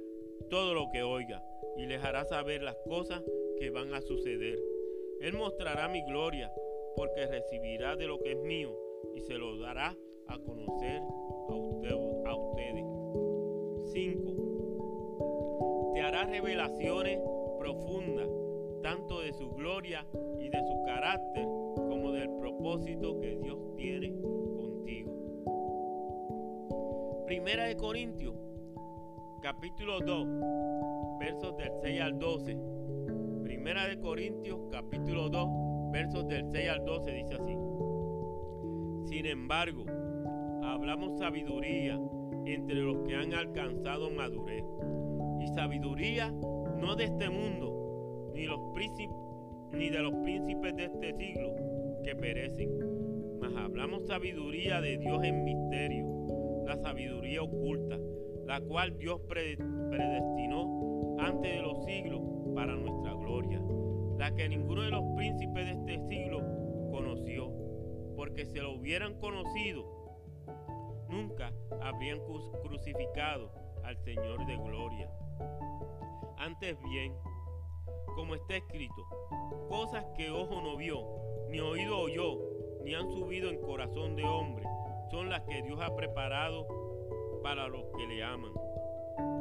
todo 0.49 0.73
lo 0.73 0.89
que 0.91 1.03
oiga 1.03 1.41
y 1.77 1.85
les 1.85 2.03
hará 2.03 2.25
saber 2.25 2.63
las 2.63 2.75
cosas 2.87 3.23
que 3.59 3.69
van 3.69 3.93
a 3.93 4.01
suceder. 4.01 4.59
Él 5.21 5.33
mostrará 5.33 5.87
mi 5.87 6.03
gloria, 6.03 6.51
porque 6.95 7.27
recibirá 7.27 7.95
de 7.95 8.07
lo 8.07 8.19
que 8.19 8.31
es 8.33 8.41
mío 8.43 8.75
y 9.15 9.21
se 9.21 9.37
lo 9.37 9.57
dará 9.57 9.95
a 10.27 10.37
conocer 10.39 11.01
a, 11.49 11.53
a 12.29 12.35
ustedes. 12.35 12.83
5. 13.91 15.91
Te 15.93 16.01
hará 16.01 16.25
revelaciones 16.25 17.19
profundas, 17.59 18.27
tanto 18.81 19.21
de 19.21 19.31
su 19.33 19.51
gloria 19.51 20.07
y 20.39 20.49
de 20.49 20.59
su 20.59 20.83
carácter, 20.85 21.45
como 21.75 22.11
del 22.11 22.29
propósito 22.37 23.19
que 23.19 23.37
Dios 23.37 23.57
tiene 23.75 24.19
contigo. 24.21 25.11
Primera 27.25 27.65
de 27.65 27.75
Corintios, 27.75 28.35
capítulo 29.47 30.01
2, 30.01 30.27
versos 31.21 31.55
del 31.55 31.71
6 31.81 32.01
al 32.01 32.19
12. 32.19 32.57
Primera 33.45 33.87
de 33.87 33.97
Corintios 33.97 34.59
capítulo 34.69 35.29
2 35.29 35.47
versos 35.89 36.27
del 36.27 36.43
6 36.51 36.69
al 36.69 36.83
12 36.83 37.11
dice 37.13 37.33
así. 37.35 37.57
Sin 39.05 39.25
embargo, 39.25 39.85
hablamos 40.63 41.17
sabiduría 41.17 41.97
entre 42.45 42.75
los 42.75 43.07
que 43.07 43.15
han 43.15 43.33
alcanzado 43.33 44.11
madurez. 44.11 44.65
Y 45.39 45.47
sabiduría 45.55 46.29
no 46.29 46.97
de 46.97 47.05
este 47.05 47.29
mundo, 47.29 48.33
ni, 48.33 48.47
los 48.47 48.59
ni 49.71 49.89
de 49.89 49.99
los 49.99 50.13
príncipes 50.25 50.75
de 50.75 50.83
este 50.83 51.13
siglo 51.15 51.55
que 52.03 52.17
perecen. 52.17 52.69
Mas 53.39 53.55
hablamos 53.55 54.07
sabiduría 54.07 54.81
de 54.81 54.97
Dios 54.97 55.23
en 55.23 55.45
misterio, 55.45 56.05
la 56.65 56.75
sabiduría 56.75 57.43
oculta, 57.43 57.97
la 58.47 58.61
cual 58.61 58.97
Dios 58.97 59.19
predestinó 59.27 61.17
antes 61.19 61.53
de 61.53 61.61
los 61.61 61.83
siglos 61.83 62.21
para 62.55 62.75
nuestra 62.75 63.13
gloria, 63.13 63.61
la 64.17 64.33
que 64.33 64.47
ninguno 64.47 64.83
de 64.83 64.89
los 64.89 65.03
príncipes 65.17 65.65
de 65.65 65.71
este 65.73 66.07
siglo 66.07 66.39
conoció, 66.89 67.51
porque 68.15 68.45
si 68.45 68.57
lo 68.59 68.75
hubieran 68.75 69.19
conocido, 69.19 69.83
nunca 71.09 71.51
habrían 71.81 72.19
crucificado 72.63 73.51
al 73.83 73.97
Señor 73.97 74.45
de 74.45 74.55
gloria. 74.55 75.11
Antes 76.37 76.81
bien, 76.83 77.13
como 78.15 78.33
está 78.33 78.55
escrito, 78.55 79.03
cosas 79.67 80.05
que 80.15 80.31
ojo 80.31 80.61
no 80.61 80.77
vio, 80.77 81.01
ni 81.49 81.59
oído 81.59 81.99
oyó, 81.99 82.39
ni 82.85 82.95
han 82.95 83.09
subido 83.11 83.49
en 83.49 83.59
corazón 83.59 84.15
de 84.15 84.23
hombre, 84.23 84.63
son 85.11 85.29
las 85.29 85.41
que 85.41 85.61
Dios 85.63 85.79
ha 85.81 85.93
preparado 85.95 86.86
para 87.47 87.69
los 87.69 87.85
que 87.95 88.05
le 88.05 88.21
aman. 88.21 88.51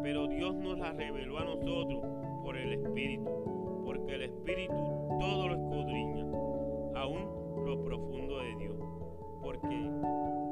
Pero 0.04 0.28
Dios 0.28 0.54
nos 0.54 0.78
las 0.78 0.96
reveló 0.96 1.38
a 1.38 1.44
nosotros 1.44 2.04
por 2.44 2.56
el 2.56 2.74
Espíritu, 2.74 3.82
porque 3.84 4.14
el 4.14 4.22
Espíritu 4.22 4.74
todo 5.18 5.48
lo 5.48 5.54
escudriña, 5.54 6.24
aún 6.94 7.64
lo 7.66 7.82
profundo 7.82 8.38
de 8.38 8.54
Dios. 8.58 8.76
Porque 9.42 9.90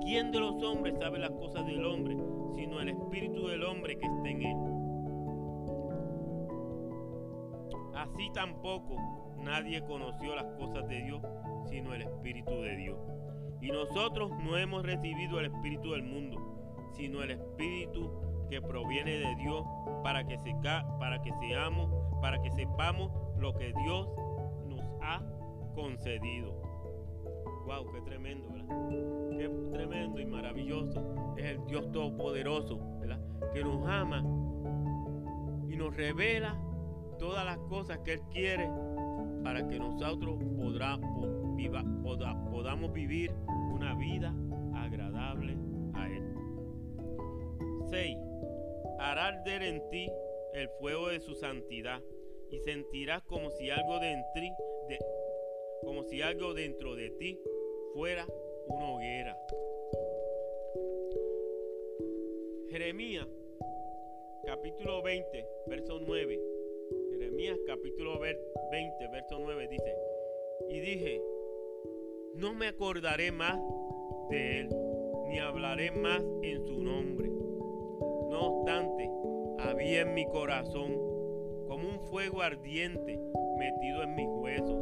¿quién 0.03 0.33
de 0.33 0.41
los 0.41 0.61
hombres 0.65 0.99
sabe 0.99 1.21
las 1.21 1.31
cosas 1.31 1.65
del 1.65 1.85
hombre, 1.85 2.17
sino 2.57 2.81
el 2.81 2.89
Espíritu 2.89 3.47
del 3.47 3.63
hombre 3.63 3.99
que 3.99 4.07
está 4.07 4.29
en 4.29 4.43
él? 4.43 4.57
Así 7.95 8.31
tampoco 8.35 8.97
nadie 9.39 9.81
conoció 9.85 10.35
las 10.35 10.47
cosas 10.59 10.89
de 10.89 11.03
Dios, 11.03 11.23
sino 11.67 11.95
el 11.95 12.03
Espíritu 12.03 12.51
de 12.51 12.77
Dios. 12.79 12.99
Y 13.61 13.69
nosotros 13.69 14.33
no 14.43 14.59
hemos 14.59 14.83
recibido 14.83 15.39
el 15.39 15.47
Espíritu 15.47 15.93
del 15.93 16.03
mundo, 16.03 16.54
sino 16.97 17.23
el 17.23 17.33
Espíritu 17.33 18.11
que 18.51 18.61
proviene 18.61 19.13
de 19.19 19.35
Dios 19.37 19.65
para 20.03 20.27
que, 20.27 20.39
se, 20.39 20.55
para 20.99 21.23
que 21.23 21.33
seamos, 21.41 21.91
para 22.21 22.41
que 22.41 22.51
sepamos 22.53 23.11
lo 23.39 23.55
que 23.55 23.73
Dios 23.85 24.09
nos 24.67 24.81
ha 25.03 25.23
concedido. 25.75 26.53
Wow, 27.67 27.91
qué 27.93 28.01
tremendo. 28.03 28.49
Qué 29.39 29.49
tremendo 29.73 30.21
y 30.21 30.27
maravilloso 30.27 31.35
es 31.37 31.45
el 31.45 31.65
Dios 31.67 31.91
Todopoderoso. 31.93 32.79
Que 33.53 33.63
nos 33.63 33.87
ama 33.87 34.21
y 35.69 35.77
nos 35.77 35.95
revela 35.97 36.59
todas 37.19 37.45
las 37.45 37.59
cosas 37.59 37.99
que 37.99 38.15
Él 38.15 38.21
quiere 38.31 38.69
para 39.43 39.67
que 39.69 39.79
nosotros 39.79 40.39
podamos 42.51 42.93
vivir 42.93 43.33
una 43.73 43.95
vida 43.95 44.35
agradable. 44.75 45.74
6. 47.91 48.19
Hará 48.99 49.29
arder 49.29 49.63
en 49.63 49.89
ti 49.91 50.11
el 50.55 50.69
fuego 50.81 51.09
de 51.09 51.21
su 51.21 51.35
santidad 51.35 52.01
y 52.51 52.59
sentirás 52.61 53.23
como 53.25 53.51
si 53.51 53.71
algo 53.71 53.99
dentro 53.99 54.43
de, 54.89 54.99
como 55.83 56.05
si 56.05 56.23
algo 56.23 56.55
dentro 56.55 56.95
de 56.95 57.11
ti 57.11 57.41
fuera 57.95 58.27
una 58.69 58.91
hoguera. 58.91 59.37
Jeremías 62.71 63.29
capítulo 64.45 65.03
20, 65.03 65.47
verso 65.67 66.01
9. 66.01 66.41
Jeremías 67.11 67.59
capítulo 67.67 68.19
20, 68.19 69.09
verso 69.09 69.39
9 69.39 69.69
dice, 69.69 69.97
y 70.69 70.81
dije, 70.81 71.23
no 72.35 72.55
me 72.55 72.69
acordaré 72.69 73.33
más 73.33 73.59
de 74.31 74.61
él, 74.61 74.69
ni 75.29 75.39
hablaré 75.39 75.91
más 75.91 76.23
en 76.43 76.65
su 76.65 76.83
nombre. 76.83 77.44
No 78.35 78.49
obstante, 78.49 79.09
había 79.61 80.01
en 80.01 80.13
mi 80.13 80.27
corazón 80.27 80.91
como 81.69 81.89
un 81.89 82.01
fuego 82.11 82.43
ardiente 82.43 83.17
metido 83.57 84.03
en 84.03 84.17
mis 84.17 84.27
huesos. 84.27 84.77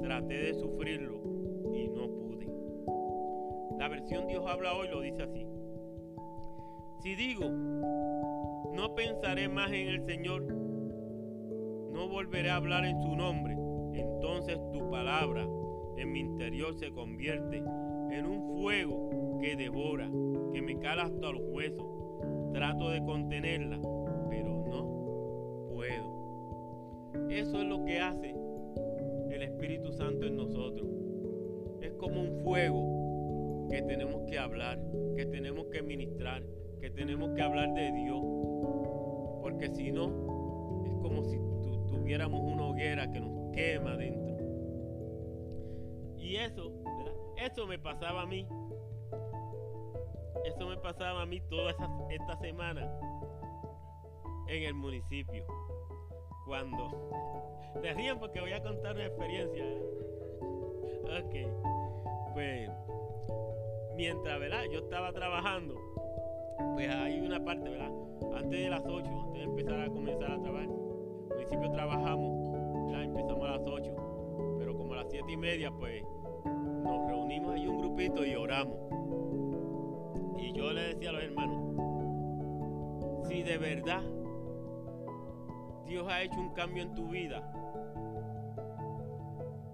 Traté 0.00 0.34
de 0.34 0.54
sufrirlo 0.54 1.18
y 1.74 1.88
no 1.88 2.06
pude. 2.06 2.46
La 3.80 3.88
versión 3.88 4.28
Dios 4.28 4.44
habla 4.46 4.74
hoy 4.74 4.86
lo 4.86 5.00
dice 5.00 5.24
así. 5.24 5.44
Si 7.00 7.16
digo, 7.16 7.48
no 7.48 8.94
pensaré 8.94 9.48
más 9.48 9.72
en 9.72 9.88
el 9.88 10.06
Señor, 10.06 10.44
no 10.44 12.08
volveré 12.08 12.50
a 12.50 12.56
hablar 12.56 12.84
en 12.84 13.02
su 13.02 13.16
nombre, 13.16 13.56
entonces 13.94 14.56
tu 14.72 14.88
palabra 14.88 15.44
en 15.96 16.12
mi 16.12 16.20
interior 16.20 16.78
se 16.78 16.92
convierte 16.92 17.56
en 17.56 18.24
un 18.24 18.56
fuego 18.62 19.38
que 19.40 19.56
devora, 19.56 20.08
que 20.52 20.62
me 20.62 20.78
cala 20.78 21.06
hasta 21.06 21.32
los 21.32 21.42
huesos. 21.48 22.03
Trato 22.54 22.88
de 22.90 23.04
contenerla, 23.04 23.80
pero 24.30 24.48
no 24.48 25.66
puedo. 25.74 27.28
Eso 27.28 27.60
es 27.60 27.68
lo 27.68 27.84
que 27.84 27.98
hace 27.98 28.32
el 29.30 29.42
Espíritu 29.42 29.92
Santo 29.92 30.24
en 30.24 30.36
nosotros. 30.36 30.88
Es 31.80 31.92
como 31.94 32.20
un 32.20 32.44
fuego 32.44 33.66
que 33.68 33.82
tenemos 33.82 34.22
que 34.30 34.38
hablar, 34.38 34.78
que 35.16 35.26
tenemos 35.26 35.66
que 35.66 35.82
ministrar, 35.82 36.44
que 36.80 36.90
tenemos 36.90 37.30
que 37.34 37.42
hablar 37.42 37.74
de 37.74 37.90
Dios. 37.90 38.22
Porque 39.42 39.68
si 39.74 39.90
no, 39.90 40.84
es 40.86 40.94
como 41.02 41.24
si 41.24 41.36
tuviéramos 41.88 42.40
una 42.40 42.66
hoguera 42.66 43.10
que 43.10 43.18
nos 43.18 43.52
quema 43.52 43.96
dentro. 43.96 44.24
Y 46.18 46.36
eso, 46.36 46.72
Eso 47.36 47.66
me 47.66 47.80
pasaba 47.80 48.22
a 48.22 48.26
mí. 48.26 48.46
Eso 50.44 50.68
me 50.68 50.76
pasaba 50.76 51.22
a 51.22 51.26
mí 51.26 51.40
toda 51.48 51.74
esta 52.10 52.36
semana 52.38 52.90
en 54.48 54.62
el 54.62 54.74
municipio. 54.74 55.44
Cuando... 56.46 57.10
Te 57.82 57.92
ríen 57.92 58.18
porque 58.18 58.40
voy 58.40 58.52
a 58.52 58.62
contar 58.62 58.94
una 58.94 59.06
experiencia. 59.06 59.64
¿eh? 59.64 59.82
Ok. 61.04 62.32
Pues 62.34 62.70
mientras, 63.96 64.38
¿verdad? 64.38 64.64
Yo 64.70 64.80
estaba 64.80 65.12
trabajando. 65.12 65.74
Pues 66.74 66.88
hay 66.88 67.20
una 67.20 67.44
parte, 67.44 67.68
¿verdad? 67.68 67.90
Antes 68.36 68.60
de 68.60 68.70
las 68.70 68.82
8, 68.84 69.10
antes 69.10 69.32
de 69.34 69.42
empezar 69.42 69.80
a 69.80 69.88
comenzar 69.88 70.30
a 70.30 70.40
trabajar. 70.40 70.64
En 70.64 70.70
el 70.70 71.36
municipio 71.36 71.70
trabajamos, 71.70 72.90
ya 72.92 73.02
empezamos 73.02 73.44
a 73.44 73.50
las 73.52 73.62
8. 73.66 74.56
Pero 74.58 74.76
como 74.76 74.92
a 74.94 74.96
las 74.98 75.10
7 75.10 75.32
y 75.32 75.36
media, 75.36 75.70
pues 75.72 76.02
nos 76.44 77.06
reunimos 77.08 77.54
ahí 77.54 77.66
un 77.66 77.78
grupito 77.78 78.24
y 78.24 78.34
oramos. 78.34 78.76
Y 80.36 80.52
yo 80.52 80.72
le 80.72 80.94
decía 80.94 81.10
a 81.10 81.12
los 81.12 81.22
hermanos, 81.22 81.74
si 83.28 83.42
de 83.42 83.58
verdad 83.58 84.02
Dios 85.86 86.06
ha 86.08 86.22
hecho 86.22 86.40
un 86.40 86.50
cambio 86.50 86.82
en 86.82 86.94
tu 86.94 87.08
vida, 87.08 87.42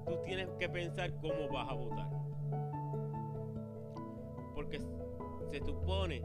tú 0.07 0.17
tienes 0.25 0.49
que 0.59 0.69
pensar 0.69 1.13
cómo 1.21 1.49
vas 1.53 1.69
a 1.71 1.75
votar. 1.75 2.11
Porque 4.55 4.81
se 5.51 5.61
supone 5.61 6.23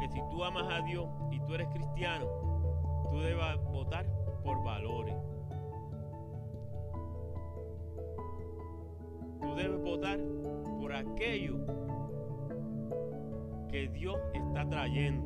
que 0.00 0.08
si 0.08 0.20
tú 0.30 0.44
amas 0.44 0.66
a 0.70 0.84
Dios 0.84 1.08
y 1.30 1.40
tú 1.40 1.54
eres 1.54 1.68
cristiano, 1.68 2.26
tú 3.10 3.18
debes 3.18 3.56
votar 3.70 4.06
por 4.42 4.62
valores. 4.64 5.14
Tú 9.40 9.54
debes 9.54 9.82
votar 9.82 10.18
por 10.80 10.92
aquello 10.92 11.58
que 13.72 13.88
Dios 13.88 14.18
está 14.34 14.68
trayendo. 14.68 15.24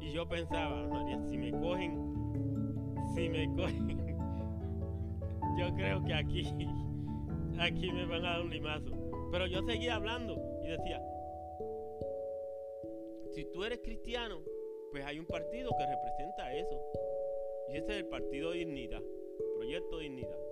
Y 0.00 0.12
yo 0.12 0.26
pensaba, 0.28 0.86
María, 0.86 1.20
si 1.28 1.36
me 1.36 1.50
cogen, 1.50 2.94
si 3.14 3.28
me 3.28 3.52
cogen, 3.56 4.06
yo 5.58 5.74
creo 5.74 6.02
que 6.04 6.14
aquí, 6.14 6.46
aquí 7.58 7.92
me 7.92 8.06
van 8.06 8.24
a 8.24 8.30
dar 8.30 8.42
un 8.42 8.50
limazo. 8.50 8.92
Pero 9.32 9.46
yo 9.48 9.62
seguía 9.64 9.96
hablando 9.96 10.40
y 10.62 10.68
decía, 10.68 11.02
si 13.32 13.44
tú 13.46 13.64
eres 13.64 13.80
cristiano, 13.80 14.40
pues 14.92 15.04
hay 15.04 15.18
un 15.18 15.26
partido 15.26 15.72
que 15.76 15.86
representa 15.86 16.54
eso. 16.54 16.80
Y 17.68 17.78
ese 17.78 17.92
es 17.92 17.96
el 17.96 18.06
Partido 18.06 18.52
Dignidad, 18.52 19.02
Proyecto 19.56 19.98
Dignidad. 19.98 20.43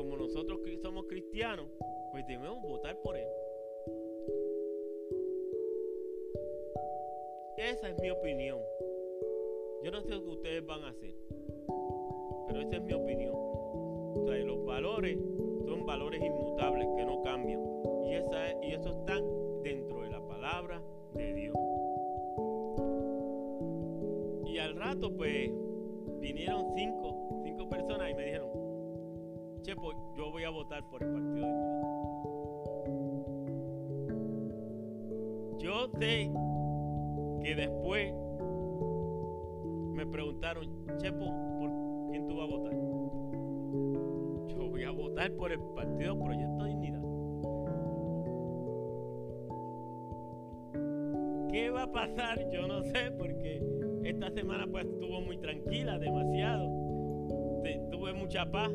Como 0.00 0.16
nosotros 0.16 0.60
somos 0.80 1.04
cristianos, 1.08 1.66
pues 2.10 2.26
debemos 2.26 2.62
votar 2.62 2.96
por 3.02 3.18
él. 3.18 3.28
Esa 7.58 7.90
es 7.90 8.00
mi 8.00 8.10
opinión. 8.10 8.58
Yo 9.84 9.90
no 9.90 10.00
sé 10.00 10.08
lo 10.14 10.24
que 10.24 10.30
ustedes 10.30 10.66
van 10.66 10.84
a 10.84 10.88
hacer, 10.88 11.14
pero 12.46 12.62
esa 12.62 12.76
es 12.76 12.82
mi 12.82 12.94
opinión. 12.94 13.34
O 13.34 14.24
sea, 14.26 14.36
los 14.36 14.64
valores 14.64 15.18
son 15.66 15.84
valores 15.84 16.22
inmutables 16.22 16.88
que 16.96 17.04
no 17.04 17.22
cambian. 17.22 17.60
Y, 18.06 18.14
esa 18.14 18.64
y 18.64 18.72
eso 18.72 18.88
están 19.00 19.22
dentro 19.62 20.00
de 20.00 20.10
la 20.10 20.26
palabra 20.26 20.82
de 21.12 21.34
Dios. 21.34 21.56
Y 24.46 24.58
al 24.58 24.74
rato, 24.76 25.14
pues, 25.14 25.50
vinieron 26.20 26.72
cinco, 26.74 27.42
cinco 27.44 27.68
personas 27.68 28.10
y 28.10 28.14
me 28.14 28.24
dijeron, 28.24 28.39
Yo 30.14 30.30
voy 30.30 30.44
a 30.44 30.50
votar 30.50 30.84
por 30.90 31.02
el 31.02 31.10
Partido 31.10 31.46
de 31.46 31.52
Unidad. 31.52 31.90
Yo 35.58 35.88
sé 35.98 36.30
que 37.42 37.54
después 37.54 38.12
me 39.94 40.06
preguntaron, 40.06 40.68
Chepo, 40.98 41.24
¿por 41.58 41.70
quién 42.10 42.28
tú 42.28 42.36
vas 42.36 42.44
a 42.44 42.56
votar? 42.56 42.74
Yo 44.54 44.68
voy 44.68 44.84
a 44.84 44.90
votar 44.90 45.32
por 45.32 45.50
el 45.50 45.60
Partido 45.74 46.18
Proyecto 46.22 46.64
Dignidad. 46.64 47.02
¿Qué 51.50 51.70
va 51.70 51.84
a 51.84 51.92
pasar? 51.92 52.50
Yo 52.50 52.66
no 52.68 52.82
sé, 52.82 53.12
porque 53.18 53.62
esta 54.04 54.30
semana 54.32 54.66
pues 54.70 54.84
estuvo 54.84 55.22
muy 55.22 55.38
tranquila, 55.38 55.98
demasiado. 55.98 56.68
Tuve 57.90 58.12
mucha 58.12 58.50
paz. 58.50 58.70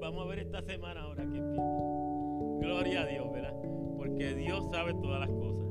Vamos 0.00 0.24
a 0.24 0.28
ver 0.28 0.38
esta 0.38 0.62
semana 0.62 1.02
ahora 1.02 1.24
qué 1.24 1.38
empieza. 1.38 1.62
Gloria 2.60 3.02
a 3.02 3.06
Dios, 3.06 3.32
¿verdad? 3.32 3.54
Porque 3.96 4.34
Dios 4.34 4.70
sabe 4.70 4.94
todas 4.94 5.20
las 5.20 5.28
cosas. 5.28 5.66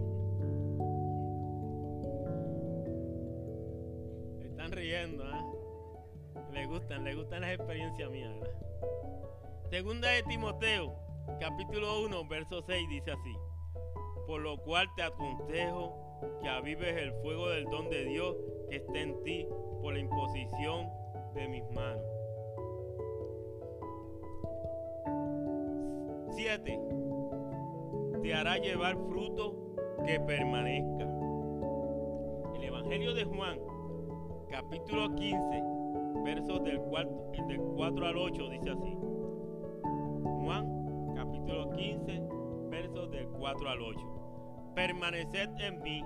Están 4.43 4.71
riendo, 4.71 5.23
¿ah? 5.23 5.53
Le 6.51 6.65
gustan, 6.65 7.03
le 7.05 7.15
gustan 7.15 7.41
las 7.41 7.51
experiencias 7.51 8.11
mías, 8.11 8.33
¿verdad? 8.39 8.59
Segunda 9.69 10.09
de 10.09 10.23
Timoteo, 10.23 10.93
capítulo 11.39 12.01
1, 12.01 12.27
verso 12.27 12.61
6 12.61 12.89
dice 12.89 13.11
así. 13.11 13.35
Por 14.25 14.41
lo 14.41 14.57
cual 14.57 14.87
te 14.95 15.03
aconsejo 15.03 16.07
que 16.41 16.49
avives 16.49 16.97
el 16.97 17.13
fuego 17.21 17.49
del 17.49 17.65
don 17.65 17.89
de 17.89 18.05
Dios 18.05 18.35
que 18.69 18.77
está 18.77 18.99
en 18.99 19.23
ti 19.23 19.47
por 19.81 19.93
la 19.93 19.99
imposición 19.99 20.89
de 21.33 21.47
mis 21.47 21.63
manos. 21.71 22.16
7. 26.38 26.80
Te 28.21 28.34
hará 28.36 28.58
llevar 28.58 28.95
fruto 29.10 29.56
que 30.06 30.19
permanezca. 30.19 31.10
El 32.56 32.63
Evangelio 32.63 33.15
de 33.15 33.23
Juan, 33.23 33.58
capítulo 34.47 35.15
15, 35.15 35.63
versos 36.23 36.63
del 36.63 36.80
4, 36.80 37.32
del 37.47 37.60
4 37.60 38.06
al 38.06 38.17
8, 38.17 38.50
dice 38.50 38.69
así. 38.69 38.97
Juan, 40.43 41.13
capítulo 41.15 41.71
15, 41.71 42.21
versos 42.69 43.10
del 43.10 43.28
4 43.30 43.69
al 43.69 43.82
8. 43.82 44.73
Permaneced 44.76 45.50
en 45.60 45.82
mí 45.82 46.04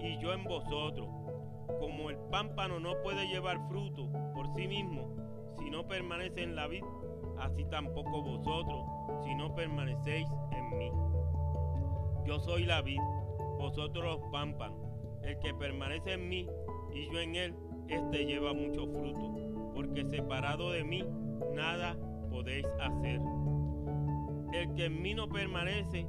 y 0.00 0.18
yo 0.18 0.32
en 0.32 0.42
vosotros. 0.42 1.08
Como 1.78 2.10
el 2.10 2.16
pámpano 2.32 2.80
no 2.80 3.00
puede 3.04 3.28
llevar 3.28 3.60
fruto 3.68 4.10
por 4.34 4.52
sí 4.56 4.66
mismo 4.66 5.14
si 5.56 5.70
no 5.70 5.86
permanece 5.86 6.42
en 6.42 6.56
la 6.56 6.66
vid, 6.66 6.82
así 7.38 7.64
tampoco 7.66 8.22
vosotros 8.22 8.97
si 9.24 9.34
no 9.34 9.54
permanecéis 9.54 10.28
en 10.52 10.78
mí. 10.78 10.90
Yo 12.26 12.38
soy 12.40 12.64
la 12.64 12.82
vid, 12.82 13.00
vosotros 13.58 14.04
los 14.04 14.30
pámpanos. 14.30 14.78
El 15.22 15.38
que 15.40 15.52
permanece 15.54 16.12
en 16.12 16.28
mí 16.28 16.46
y 16.94 17.10
yo 17.12 17.20
en 17.20 17.36
él, 17.36 17.54
éste 17.88 18.24
lleva 18.24 18.52
mucho 18.52 18.86
fruto, 18.86 19.72
porque 19.74 20.04
separado 20.04 20.70
de 20.70 20.84
mí 20.84 21.04
nada 21.54 21.96
podéis 22.30 22.66
hacer. 22.80 23.20
El 24.52 24.74
que 24.74 24.86
en 24.86 25.02
mí 25.02 25.14
no 25.14 25.28
permanece 25.28 26.06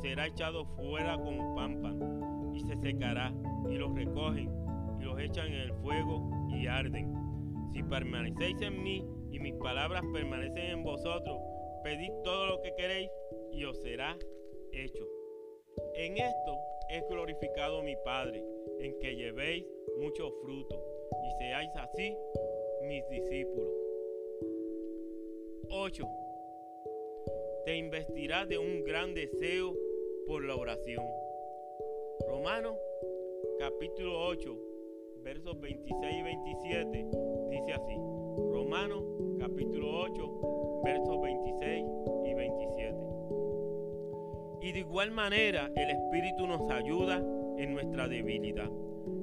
será 0.00 0.26
echado 0.26 0.64
fuera 0.76 1.16
como 1.18 1.54
pámpano 1.54 2.54
y 2.54 2.60
se 2.60 2.76
secará 2.76 3.32
y 3.68 3.76
los 3.76 3.94
recogen 3.94 4.50
y 5.00 5.04
los 5.04 5.18
echan 5.20 5.48
en 5.48 5.60
el 5.60 5.72
fuego 5.74 6.30
y 6.48 6.66
arden. 6.66 7.12
Si 7.72 7.82
permanecéis 7.82 8.60
en 8.62 8.82
mí 8.82 9.04
y 9.30 9.38
mis 9.38 9.54
palabras 9.54 10.02
permanecen 10.12 10.78
en 10.78 10.84
vosotros, 10.84 11.38
pedid 11.88 12.12
todo 12.22 12.46
lo 12.46 12.60
que 12.60 12.74
queréis 12.74 13.10
y 13.50 13.64
os 13.64 13.78
será 13.78 14.18
hecho. 14.72 15.08
En 15.94 16.18
esto 16.18 16.58
es 16.90 17.02
glorificado 17.08 17.82
mi 17.82 17.96
Padre, 18.04 18.44
en 18.80 18.98
que 18.98 19.16
llevéis 19.16 19.64
mucho 19.98 20.30
fruto 20.42 20.84
y 21.24 21.42
seáis 21.42 21.70
así 21.76 22.14
mis 22.82 23.08
discípulos. 23.08 23.72
8. 25.70 26.04
Te 27.64 27.76
investirá 27.76 28.44
de 28.44 28.58
un 28.58 28.84
gran 28.84 29.14
deseo 29.14 29.74
por 30.26 30.44
la 30.44 30.56
oración. 30.56 31.04
Romanos 32.26 32.76
capítulo 33.58 34.26
8, 34.26 34.58
versos 35.22 35.58
26 35.58 36.16
y 36.18 36.22
27 36.22 37.06
dice 37.48 37.72
así. 37.72 37.96
Romanos 38.52 39.27
capítulo 39.38 40.02
8, 40.02 40.82
versos 40.84 41.20
26 41.22 41.84
y 42.24 42.34
27. 42.34 42.96
Y 44.62 44.72
de 44.72 44.78
igual 44.80 45.12
manera 45.12 45.70
el 45.76 45.90
Espíritu 45.90 46.46
nos 46.46 46.68
ayuda 46.70 47.22
en 47.56 47.72
nuestra 47.72 48.08
debilidad, 48.08 48.70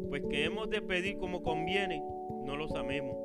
pues 0.09 0.23
que 0.29 0.45
hemos 0.45 0.69
de 0.69 0.81
pedir 0.81 1.17
como 1.17 1.43
conviene, 1.43 2.01
no 2.45 2.55
lo 2.55 2.67
sabemos, 2.67 3.17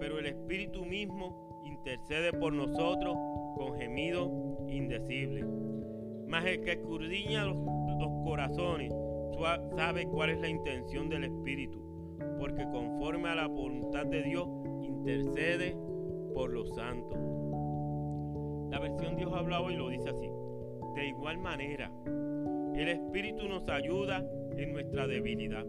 pero 0.00 0.18
el 0.18 0.26
Espíritu 0.26 0.84
mismo 0.84 1.60
intercede 1.64 2.32
por 2.32 2.52
nosotros 2.52 3.16
con 3.56 3.74
gemido 3.78 4.30
indecible. 4.68 5.44
Mas 6.26 6.46
el 6.46 6.62
que 6.62 6.72
escudriña 6.72 7.44
los, 7.44 7.56
los 7.56 8.24
corazones 8.24 8.92
sabe 9.76 10.06
cuál 10.06 10.30
es 10.30 10.40
la 10.40 10.48
intención 10.48 11.08
del 11.08 11.24
Espíritu, 11.24 11.78
porque 12.38 12.64
conforme 12.70 13.28
a 13.28 13.34
la 13.34 13.46
voluntad 13.46 14.06
de 14.06 14.22
Dios 14.22 14.48
intercede 14.82 15.76
por 16.38 16.52
los 16.52 16.72
santos. 16.72 17.18
La 18.70 18.78
versión 18.78 19.16
Dios 19.16 19.32
habla 19.34 19.60
hoy 19.60 19.74
lo 19.74 19.88
dice 19.88 20.08
así. 20.08 20.30
De 20.94 21.08
igual 21.08 21.38
manera, 21.38 21.90
el 22.76 22.88
Espíritu 22.88 23.48
nos 23.48 23.68
ayuda 23.68 24.24
en 24.56 24.72
nuestra 24.72 25.08
debilidad, 25.08 25.66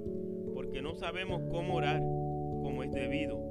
porque 0.53 0.83
no 0.83 0.93
sabemos 0.93 1.41
cómo 1.49 1.73
orar 1.73 1.99
como 2.61 2.83
es 2.83 2.91
debido, 2.91 3.41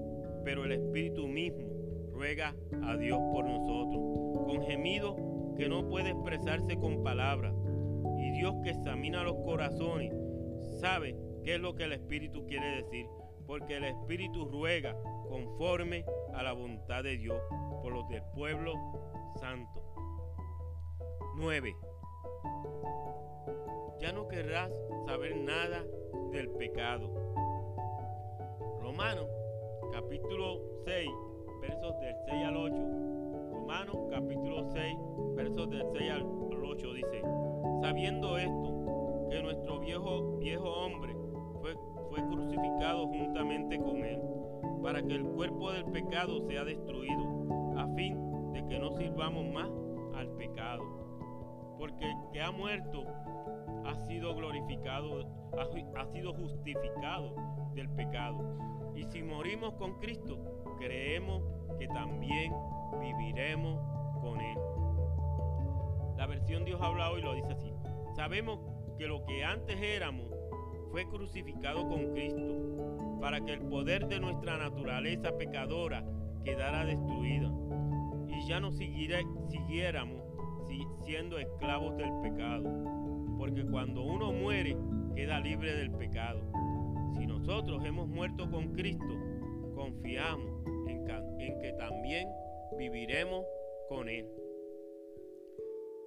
pero 0.44 0.64
el 0.64 0.70
Espíritu 0.70 1.26
mismo 1.26 1.66
ruega 2.12 2.54
a 2.84 2.96
Dios 2.96 3.18
por 3.32 3.44
nosotros, 3.46 4.46
con 4.46 4.62
gemido 4.62 5.16
que 5.56 5.68
no 5.68 5.88
puede 5.88 6.10
expresarse 6.10 6.76
con 6.76 7.02
palabras. 7.02 7.52
Y 8.16 8.30
Dios 8.30 8.54
que 8.62 8.70
examina 8.70 9.24
los 9.24 9.38
corazones 9.38 10.14
sabe 10.78 11.16
qué 11.42 11.56
es 11.56 11.60
lo 11.60 11.74
que 11.74 11.82
el 11.82 11.94
Espíritu 11.94 12.46
quiere 12.46 12.76
decir, 12.76 13.06
porque 13.44 13.78
el 13.78 13.84
Espíritu 13.86 14.44
ruega 14.44 14.96
conforme 15.28 16.04
a 16.38 16.42
la 16.42 16.52
voluntad 16.52 17.02
de 17.02 17.16
Dios 17.16 17.40
por 17.82 17.92
los 17.92 18.08
del 18.08 18.22
pueblo 18.34 18.72
santo. 19.36 19.82
9. 21.36 21.76
Ya 24.00 24.12
no 24.12 24.28
querrás 24.28 24.72
saber 25.06 25.36
nada 25.36 25.84
del 26.32 26.48
pecado. 26.50 27.10
Romanos 28.80 29.28
capítulo 29.92 30.60
6 30.84 31.10
versos 31.60 32.00
del 32.00 32.14
6 32.26 32.44
al 32.44 32.56
8. 32.56 32.76
Romanos 33.52 33.96
capítulo 34.10 34.64
6, 34.72 34.96
versos 35.34 35.70
del 35.70 35.82
6 35.92 36.10
al 36.10 36.22
8 36.22 36.92
dice, 36.94 37.22
sabiendo 37.82 38.38
esto, 38.38 39.28
que 39.30 39.42
nuestro 39.42 39.78
viejo, 39.80 40.38
viejo 40.38 40.70
hombre 40.70 41.14
fue, 41.60 41.74
fue 42.08 42.26
crucificado 42.28 43.06
juntamente 43.08 43.78
con 43.78 44.04
él, 44.04 44.20
para 44.82 45.02
que 45.02 45.14
el 45.14 45.24
cuerpo 45.24 45.72
del 45.72 45.84
pecado 45.86 46.40
sea 46.48 46.64
destruido, 46.64 47.76
a 47.76 47.86
fin 47.94 48.52
de 48.52 48.66
que 48.66 48.78
no 48.78 48.90
sirvamos 48.92 49.46
más 49.52 49.70
al 50.14 50.28
pecado. 50.36 50.82
Porque 51.78 52.04
el 52.04 52.16
que 52.32 52.40
ha 52.40 52.50
muerto 52.50 53.04
ha 53.84 53.94
sido 54.06 54.34
glorificado, 54.34 55.26
ha, 55.56 56.00
ha 56.00 56.06
sido 56.06 56.32
justificado 56.34 57.34
del 57.74 57.88
pecado. 57.90 58.56
Y 58.94 59.04
si 59.04 59.22
morimos 59.22 59.74
con 59.74 59.98
Cristo, 60.00 60.38
creemos 60.78 61.42
que 61.78 61.86
también 61.88 62.52
viviremos 63.00 63.80
con 64.20 64.40
Él. 64.40 64.58
La 66.16 66.26
versión 66.26 66.64
Dios 66.64 66.80
habla 66.82 67.10
hoy 67.10 67.22
lo 67.22 67.34
dice 67.34 67.52
así. 67.52 67.72
Sabemos 68.16 68.58
que 68.98 69.06
lo 69.06 69.24
que 69.24 69.44
antes 69.44 69.80
éramos 69.80 70.26
fue 70.90 71.08
crucificado 71.08 71.88
con 71.88 72.12
Cristo 72.12 73.07
para 73.20 73.40
que 73.44 73.52
el 73.52 73.60
poder 73.60 74.06
de 74.06 74.20
nuestra 74.20 74.56
naturaleza 74.56 75.36
pecadora 75.36 76.04
quedara 76.44 76.84
destruida 76.84 77.52
y 78.28 78.48
ya 78.48 78.60
no 78.60 78.70
siguiéramos 78.70 80.28
siendo 81.04 81.38
esclavos 81.38 81.96
del 81.96 82.12
pecado. 82.22 82.68
Porque 83.38 83.64
cuando 83.64 84.02
uno 84.02 84.32
muere 84.32 84.76
queda 85.14 85.40
libre 85.40 85.74
del 85.74 85.90
pecado. 85.92 86.40
Si 87.16 87.26
nosotros 87.26 87.84
hemos 87.84 88.08
muerto 88.08 88.50
con 88.50 88.72
Cristo, 88.74 89.14
confiamos 89.74 90.64
en, 90.88 91.04
que 91.60 91.72
también 91.78 92.28
viviremos 92.76 93.44
con 93.88 94.08
Él. 94.08 94.28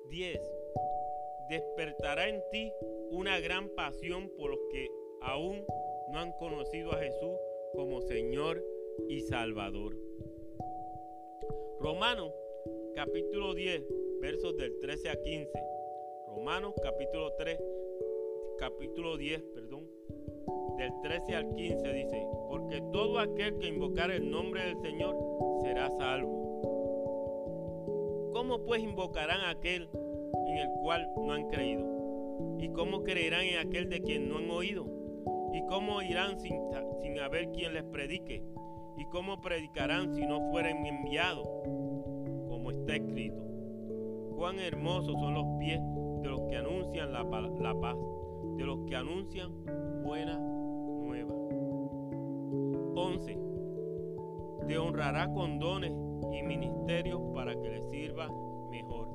10. 0.09 0.39
Despertará 1.49 2.29
en 2.29 2.41
ti 2.51 2.71
una 3.09 3.39
gran 3.39 3.69
pasión 3.75 4.29
por 4.37 4.51
los 4.51 4.59
que 4.71 4.87
aún 5.21 5.65
no 6.11 6.19
han 6.19 6.33
conocido 6.33 6.91
a 6.91 6.97
Jesús 6.97 7.31
como 7.73 8.01
Señor 8.01 8.61
y 9.07 9.21
Salvador. 9.21 9.95
Romanos 11.79 12.33
capítulo 12.93 13.53
10, 13.53 13.81
versos 14.19 14.57
del 14.57 14.77
13 14.79 15.09
a 15.09 15.15
15. 15.21 15.51
Romanos 16.27 16.73
capítulo 16.83 17.31
3, 17.37 17.57
capítulo 18.59 19.15
10, 19.17 19.41
perdón, 19.53 19.87
del 20.77 20.91
13 21.01 21.35
al 21.35 21.55
15 21.55 21.93
dice, 21.93 22.27
porque 22.49 22.81
todo 22.91 23.17
aquel 23.19 23.57
que 23.59 23.67
invocar 23.67 24.11
el 24.11 24.29
nombre 24.29 24.65
del 24.65 24.81
Señor 24.81 25.15
será 25.63 25.89
salvo. 25.97 26.41
¿Cómo 28.33 28.65
pues 28.65 28.83
invocarán 28.83 29.39
a 29.41 29.51
aquel 29.51 29.87
en 30.47 30.57
el 30.57 30.69
cual 30.81 31.07
no 31.15 31.31
han 31.31 31.47
creído? 31.47 31.85
¿Y 32.59 32.69
cómo 32.69 33.03
creerán 33.03 33.45
en 33.45 33.59
aquel 33.65 33.87
de 33.89 34.01
quien 34.01 34.27
no 34.27 34.39
han 34.39 34.49
oído? 34.51 35.00
¿Y 35.53 35.65
cómo 35.65 36.01
irán 36.01 36.39
sin, 36.39 36.55
sin 37.01 37.19
haber 37.19 37.51
quien 37.51 37.73
les 37.73 37.83
predique? 37.83 38.43
¿Y 38.97 39.05
cómo 39.05 39.41
predicarán 39.41 40.13
si 40.13 40.25
no 40.25 40.51
fueren 40.51 40.85
enviados? 40.85 41.47
Como 42.47 42.71
está 42.71 42.95
escrito. 42.95 43.41
Cuán 44.35 44.59
hermosos 44.59 45.19
son 45.19 45.33
los 45.33 45.45
pies 45.59 45.81
de 46.21 46.29
los 46.29 46.41
que 46.49 46.57
anuncian 46.57 47.11
la, 47.11 47.23
la 47.23 47.79
paz, 47.79 47.97
de 48.57 48.63
los 48.63 48.79
que 48.87 48.95
anuncian 48.95 49.51
buena 50.03 50.37
nueva. 50.37 51.33
11. 52.95 53.37
Te 54.67 54.77
honrará 54.77 55.31
con 55.33 55.59
dones 55.59 55.93
y 56.31 56.43
ministerios 56.43 57.21
para 57.33 57.53
que 57.59 57.69
le 57.69 57.81
sirva 57.89 58.29
mejor. 58.69 59.07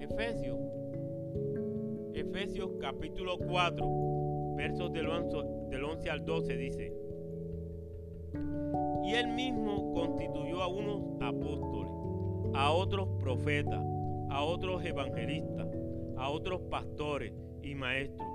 Efesios. 0.00 0.58
Efesios 2.14 2.70
capítulo 2.80 3.38
4, 3.38 3.86
versos 4.56 4.92
del 4.92 5.08
11, 5.08 6.10
al 6.10 6.24
12 6.24 6.56
dice, 6.56 6.92
y 9.04 9.14
él 9.14 9.28
mismo 9.28 9.92
constituyó 9.92 10.62
a 10.62 10.66
unos 10.66 11.02
apóstoles, 11.20 11.92
a 12.54 12.72
otros 12.72 13.08
profetas, 13.20 13.84
a 14.30 14.42
otros 14.42 14.84
evangelistas, 14.84 15.68
a 16.16 16.30
otros 16.30 16.62
pastores 16.70 17.32
y 17.62 17.74
maestros, 17.74 18.26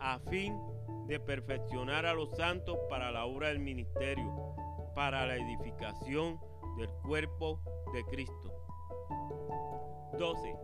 a 0.00 0.18
fin 0.30 0.58
de 1.06 1.20
perfeccionar 1.20 2.06
a 2.06 2.14
los 2.14 2.30
santos 2.36 2.78
para 2.88 3.10
la 3.12 3.26
obra 3.26 3.48
del 3.48 3.60
ministerio, 3.60 4.54
para 4.94 5.26
la 5.26 5.36
edificación 5.36 6.40
del 6.78 6.88
cuerpo 7.06 7.60
de 7.92 8.02
Cristo. 8.04 8.52
12. 10.18 10.56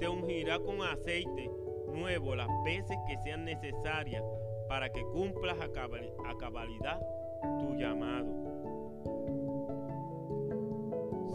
Te 0.00 0.08
ungirá 0.08 0.58
con 0.60 0.82
aceite 0.82 1.50
nuevo 1.96 2.34
las 2.36 2.48
veces 2.64 2.96
que 3.08 3.16
sean 3.18 3.44
necesarias 3.44 4.22
para 4.68 4.90
que 4.90 5.02
cumplas 5.12 5.56
a 5.60 6.36
cabalidad 6.38 7.00
tu 7.58 7.74
llamado. 7.74 8.46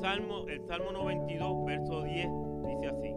Salmo, 0.01 0.47
el 0.47 0.62
Salmo 0.64 0.91
92, 0.91 1.66
verso 1.66 2.03
10, 2.03 2.28
dice 2.66 2.88
así. 2.88 3.16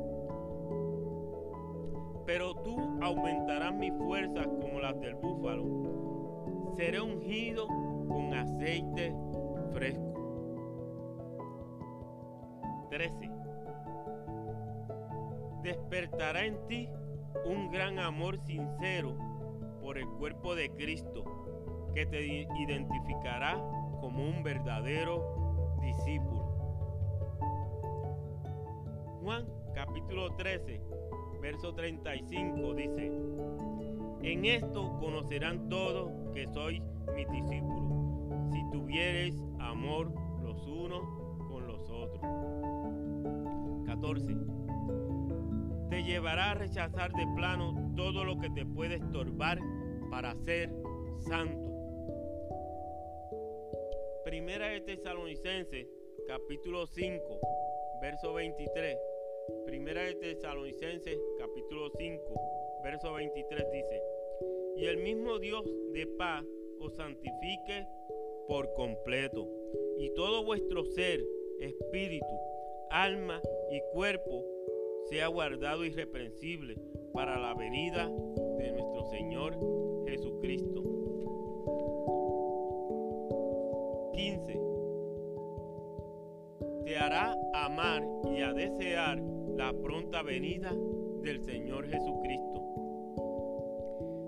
Pero 2.27 2.55
tú 2.57 2.77
aumentarás 3.01 3.75
mis 3.75 3.93
fuerzas 3.95 4.47
como 4.47 4.81
las 4.81 4.99
del 5.01 5.15
búfalo. 5.15 6.73
Seré 6.77 7.01
ungido 7.01 7.67
con 7.67 8.35
aceite 8.35 9.15
fresco. 9.73 10.15
13. 12.91 13.31
Despertará 15.63 16.45
en 16.45 16.67
ti 16.69 16.89
un 17.45 17.71
gran 17.71 17.99
amor 17.99 18.39
sincero 18.39 19.17
por 19.81 19.99
el 19.99 20.07
cuerpo 20.07 20.55
de 20.55 20.71
Cristo 20.71 21.25
que 21.95 22.07
te 22.07 22.47
identificará 22.59 23.55
como 24.01 24.25
un 24.29 24.43
verdadero 24.43 25.77
discípulo. 25.81 26.45
Juan 29.23 29.47
capítulo 29.75 30.35
13, 30.37 30.81
verso 31.41 31.75
35 31.75 32.75
dice, 32.75 33.13
en 34.23 34.45
esto 34.45 34.99
conocerán 34.99 35.69
todos 35.69 36.11
que 36.35 36.47
sois 36.49 36.83
mis 37.15 37.31
discípulos, 37.31 38.53
si 38.53 38.63
tuviereis 38.71 39.37
amor 39.59 40.13
los 40.43 40.67
unos 40.67 41.03
con 41.49 41.67
los 41.67 41.91
otros. 41.91 42.21
14. 43.87 44.54
Llevará 46.05 46.51
a 46.51 46.55
rechazar 46.55 47.13
de 47.13 47.27
plano 47.35 47.95
todo 47.97 48.25
lo 48.25 48.39
que 48.39 48.51
te 48.51 48.67
puede 48.67 48.97
estorbar 48.97 49.59
para 50.11 50.35
ser 50.45 50.71
santo. 51.27 51.73
Primera 54.23 54.69
de 54.69 54.83
Tesalonicenses, 54.83 55.87
capítulo 56.27 56.87
5, 56.87 57.41
verso 58.03 58.35
23. 58.35 58.99
Primera 59.65 60.03
de 60.03 60.15
Tesalonicenses, 60.17 61.19
capítulo 61.39 61.91
5, 61.97 62.81
verso 62.83 63.15
23 63.15 63.71
dice, 63.73 64.03
y 64.77 64.85
el 64.85 64.99
mismo 64.99 65.39
Dios 65.39 65.65
de 65.93 66.07
paz 66.19 66.45
os 66.81 66.95
santifique 66.97 67.87
por 68.47 68.75
completo, 68.75 69.49
y 69.99 70.13
todo 70.13 70.45
vuestro 70.45 70.85
ser, 70.85 71.25
espíritu, 71.61 72.27
alma 72.91 73.41
y 73.71 73.81
cuerpo 73.95 74.45
sea 75.09 75.29
guardado 75.29 75.85
irreprensible 75.85 76.77
para 77.13 77.39
la 77.39 77.55
venida 77.55 78.09
de 78.59 78.73
nuestro 78.73 79.05
Señor 79.11 79.57
Jesucristo. 80.07 80.83
15. 84.13 84.61
Te 86.85 86.97
hará 86.97 87.37
amar 87.55 88.05
y 88.37 88.43
a 88.43 88.53
desear 88.53 89.21
la 89.57 89.73
pronta 89.73 90.23
venida 90.23 90.73
del 91.23 91.41
Señor 91.41 91.87
Jesucristo. 91.89 92.63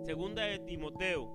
Segunda 0.05 0.45
de 0.45 0.59
Timoteo, 0.61 1.29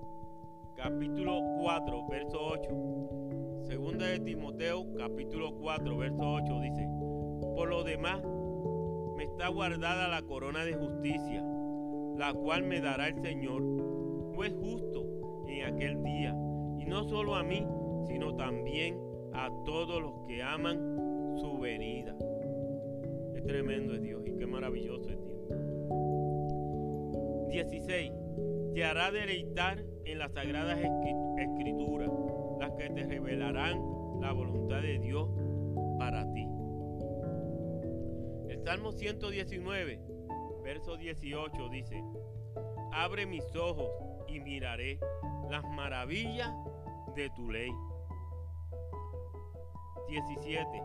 capítulo 0.76 1.40
4, 1.60 2.06
verso 2.08 2.38
8. 2.40 3.62
Segunda 3.62 4.06
de 4.06 4.20
Timoteo, 4.20 4.86
capítulo 4.96 5.54
4, 5.56 5.96
verso 5.96 6.22
8 6.22 6.60
dice, 6.60 6.88
por 7.54 7.68
lo 7.68 7.84
demás, 7.84 8.22
está 9.22 9.48
guardada 9.48 10.08
la 10.08 10.22
corona 10.22 10.64
de 10.64 10.74
justicia, 10.74 11.44
la 12.16 12.32
cual 12.34 12.64
me 12.64 12.80
dará 12.80 13.08
el 13.08 13.20
Señor, 13.22 13.62
juez 14.34 14.54
justo 14.60 15.06
en 15.46 15.74
aquel 15.74 16.02
día, 16.02 16.34
y 16.78 16.84
no 16.86 17.04
solo 17.04 17.36
a 17.36 17.42
mí, 17.42 17.66
sino 18.06 18.34
también 18.36 18.98
a 19.32 19.48
todos 19.64 20.02
los 20.02 20.26
que 20.26 20.42
aman 20.42 21.36
su 21.38 21.58
venida. 21.58 22.16
Es 23.34 23.44
tremendo 23.46 23.94
es 23.94 24.02
Dios 24.02 24.22
y 24.26 24.36
qué 24.36 24.46
maravilloso 24.46 25.10
es 25.10 25.18
Dios. 25.24 25.38
16. 27.48 28.12
Te 28.74 28.84
hará 28.84 29.10
deleitar 29.10 29.84
en 30.04 30.18
las 30.18 30.32
sagradas 30.32 30.78
escrituras, 30.78 32.10
las 32.58 32.72
que 32.72 32.90
te 32.90 33.04
revelarán 33.04 33.78
la 34.20 34.32
voluntad 34.32 34.80
de 34.80 34.98
Dios 34.98 35.28
para 35.98 36.30
ti. 36.32 36.51
Salmo 38.64 38.92
119, 38.92 39.98
verso 40.62 40.96
18 40.96 41.68
dice, 41.70 42.00
Abre 42.92 43.26
mis 43.26 43.44
ojos 43.56 43.90
y 44.28 44.38
miraré 44.38 45.00
las 45.50 45.64
maravillas 45.64 46.54
de 47.16 47.28
tu 47.30 47.50
ley. 47.50 47.72
17. 50.08 50.82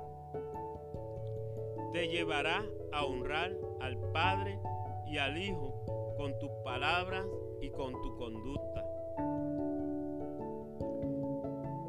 Te 1.93 2.07
llevará 2.07 2.65
a 2.91 3.05
honrar 3.05 3.55
al 3.79 3.97
Padre 4.11 4.59
y 5.05 5.19
al 5.19 5.37
Hijo 5.37 6.15
con 6.17 6.37
tus 6.39 6.49
palabras 6.63 7.27
y 7.61 7.69
con 7.69 7.93
tu 8.01 8.17
conducta. 8.17 8.83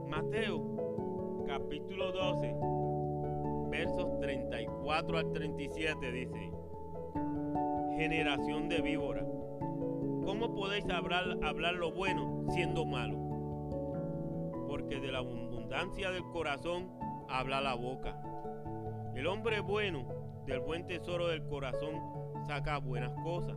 Mateo 0.07 1.45
capítulo 1.47 2.13
12 2.13 2.88
versos 3.71 4.19
34 4.21 5.19
al 5.19 5.33
37 5.33 6.13
dice, 6.13 6.53
generación 7.97 8.69
de 8.69 8.81
víbora, 8.81 9.25
¿cómo 10.25 10.55
podéis 10.55 10.89
hablar, 10.91 11.39
hablar 11.43 11.75
lo 11.75 11.93
bueno 11.93 12.45
siendo 12.51 12.85
malo? 12.87 13.19
Porque 14.69 15.01
de 15.01 15.13
la 15.13 15.19
abundancia 15.19 16.11
del 16.11 16.25
corazón 16.31 16.91
habla 17.29 17.61
la 17.61 17.75
boca. 17.75 18.21
El 19.15 19.27
hombre 19.27 19.61
bueno 19.61 20.07
del 20.47 20.61
buen 20.61 20.87
tesoro 20.87 21.29
del 21.29 21.47
corazón 21.47 22.01
saca 22.47 22.79
buenas 22.79 23.13
cosas. 23.23 23.57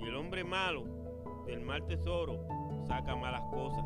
Y 0.00 0.06
el 0.06 0.16
hombre 0.16 0.42
malo 0.44 0.84
del 1.46 1.60
mal 1.60 1.86
tesoro 1.86 2.46
saca 2.86 3.14
malas 3.14 3.42
cosas. 3.52 3.84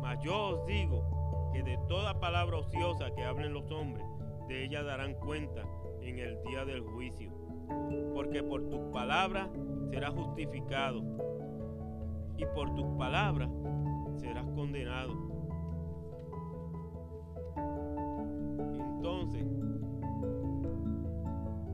Mas 0.00 0.18
yo 0.22 0.34
os 0.34 0.66
digo 0.66 1.50
que 1.52 1.62
de 1.62 1.78
toda 1.88 2.20
palabra 2.20 2.58
ociosa 2.58 3.10
que 3.14 3.24
hablen 3.24 3.52
los 3.52 3.70
hombres, 3.70 4.06
de 4.48 4.64
ella 4.64 4.82
darán 4.82 5.14
cuenta 5.14 5.62
en 6.00 6.18
el 6.18 6.42
día 6.42 6.64
del 6.64 6.80
juicio. 6.82 7.30
Porque 8.14 8.42
por 8.42 8.68
tus 8.68 8.80
palabras 8.92 9.48
serás 9.90 10.12
justificado 10.14 11.02
y 12.36 12.44
por 12.54 12.74
tus 12.74 12.86
palabras 12.98 13.50
serás 14.16 14.46
condenado. 14.54 15.12
Entonces, 18.96 19.46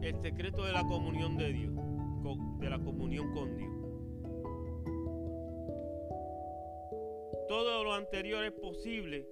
el 0.02 0.16
secreto 0.16 0.64
de 0.64 0.72
la 0.72 0.82
comunión 0.84 1.36
de 1.36 1.52
Dios, 1.52 1.74
de 2.58 2.70
la 2.70 2.78
comunión 2.78 3.32
con 3.32 3.56
Dios. 3.56 3.70
Todo 7.48 7.84
lo 7.84 7.94
anterior 7.94 8.44
es 8.44 8.52
posible 8.52 9.26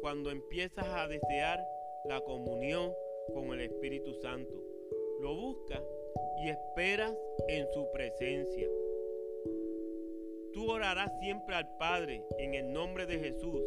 cuando 0.00 0.30
empiezas 0.30 0.86
a 0.86 1.06
desear 1.06 1.60
la 2.04 2.20
comunión 2.20 2.92
con 3.32 3.52
el 3.52 3.60
Espíritu 3.60 4.14
Santo. 4.14 4.54
Lo 5.20 5.34
buscas 5.34 5.82
y 6.42 6.48
esperas 6.48 7.14
en 7.48 7.66
su 7.72 7.90
presencia. 7.92 8.68
Tú 10.52 10.70
orarás 10.70 11.10
siempre 11.20 11.54
al 11.54 11.76
Padre 11.78 12.24
en 12.38 12.54
el 12.54 12.72
nombre 12.72 13.06
de 13.06 13.18
Jesús 13.18 13.62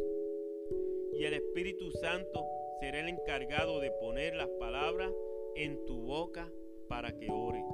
y 1.12 1.24
el 1.24 1.34
Espíritu 1.34 1.90
Santo 1.92 2.44
será 2.80 3.00
el 3.00 3.08
encargado 3.08 3.80
de 3.80 3.90
poner 3.92 4.34
las 4.34 4.48
palabras 4.58 5.12
en 5.54 5.84
tu 5.86 6.02
boca 6.02 6.50
para 6.88 7.12
que 7.12 7.30
ore. 7.30 7.64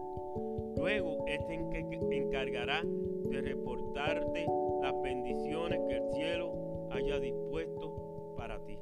Luego 0.77 1.25
Él 1.27 1.41
se 1.49 2.17
encargará 2.17 2.83
de 2.85 3.41
reportarte 3.41 4.47
las 4.83 5.03
bendiciones 5.03 5.81
que 5.89 5.97
el 5.97 6.13
cielo 6.13 6.89
haya 6.91 7.19
dispuesto 7.19 8.35
para 8.37 8.65
ti. 8.67 8.79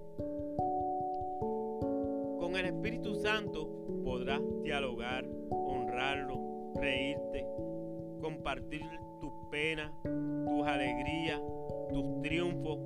El 2.58 2.66
Espíritu 2.66 3.14
Santo 3.14 3.68
podrás 4.02 4.40
dialogar, 4.64 5.24
honrarlo, 5.48 6.72
reírte, 6.74 7.46
compartir 8.20 8.82
tus 9.20 9.30
penas, 9.48 9.92
tus 10.02 10.66
alegrías, 10.66 11.40
tus 11.88 12.20
triunfos, 12.20 12.80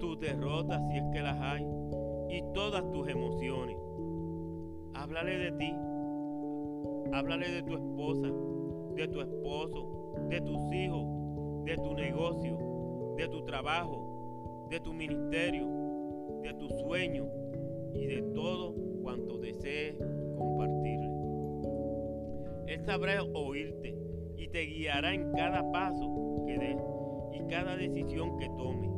tus 0.00 0.20
derrotas 0.20 0.82
si 0.90 0.98
es 0.98 1.04
que 1.14 1.22
las 1.22 1.40
hay 1.40 1.66
y 2.28 2.42
todas 2.52 2.84
tus 2.92 3.08
emociones. 3.08 3.78
Háblale 4.92 5.38
de 5.38 5.52
ti, 5.52 5.74
háblale 7.14 7.50
de 7.50 7.62
tu 7.62 7.72
esposa, 7.74 8.28
de 8.96 9.08
tu 9.08 9.22
esposo, 9.22 10.12
de 10.28 10.42
tus 10.42 10.72
hijos, 10.74 11.06
de 11.64 11.74
tu 11.76 11.94
negocio, 11.94 13.14
de 13.16 13.28
tu 13.28 13.46
trabajo, 13.46 14.66
de 14.68 14.78
tu 14.78 14.92
ministerio, 14.92 15.66
de 16.42 16.52
tu 16.52 16.68
sueño 16.80 17.47
y 17.94 18.06
de 18.06 18.22
todo 18.34 18.74
cuanto 19.02 19.38
desees 19.38 19.96
compartirle. 20.36 21.08
Él 22.66 22.84
sabrá 22.84 23.22
oírte 23.22 23.96
y 24.36 24.48
te 24.48 24.62
guiará 24.62 25.14
en 25.14 25.32
cada 25.32 25.70
paso 25.72 26.44
que 26.46 26.58
des 26.58 26.76
y 27.32 27.40
cada 27.48 27.76
decisión 27.76 28.38
que 28.38 28.46
tomes. 28.48 28.90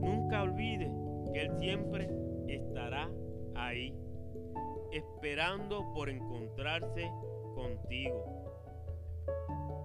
Nunca 0.00 0.42
olvides 0.42 0.92
que 1.32 1.40
Él 1.40 1.50
siempre 1.58 2.08
estará 2.48 3.10
ahí, 3.54 3.94
esperando 4.92 5.92
por 5.94 6.10
encontrarse 6.10 7.10
contigo. 7.54 8.24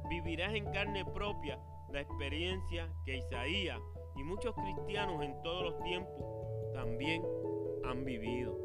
Vivirás 0.10 0.54
en 0.54 0.66
carne 0.66 1.06
propia 1.06 1.60
la 1.92 2.02
experiencia 2.02 2.92
que 3.06 3.18
Isaías 3.18 3.80
y 4.16 4.24
muchos 4.24 4.54
cristianos 4.56 5.24
en 5.24 5.42
todos 5.42 5.64
los 5.64 5.84
tiempos 5.84 6.40
también 6.74 7.24
han 7.84 8.04
vivido. 8.06 8.56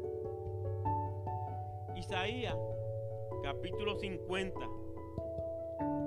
Isaías 1.95 2.57
capítulo 3.43 3.95
50 3.95 4.59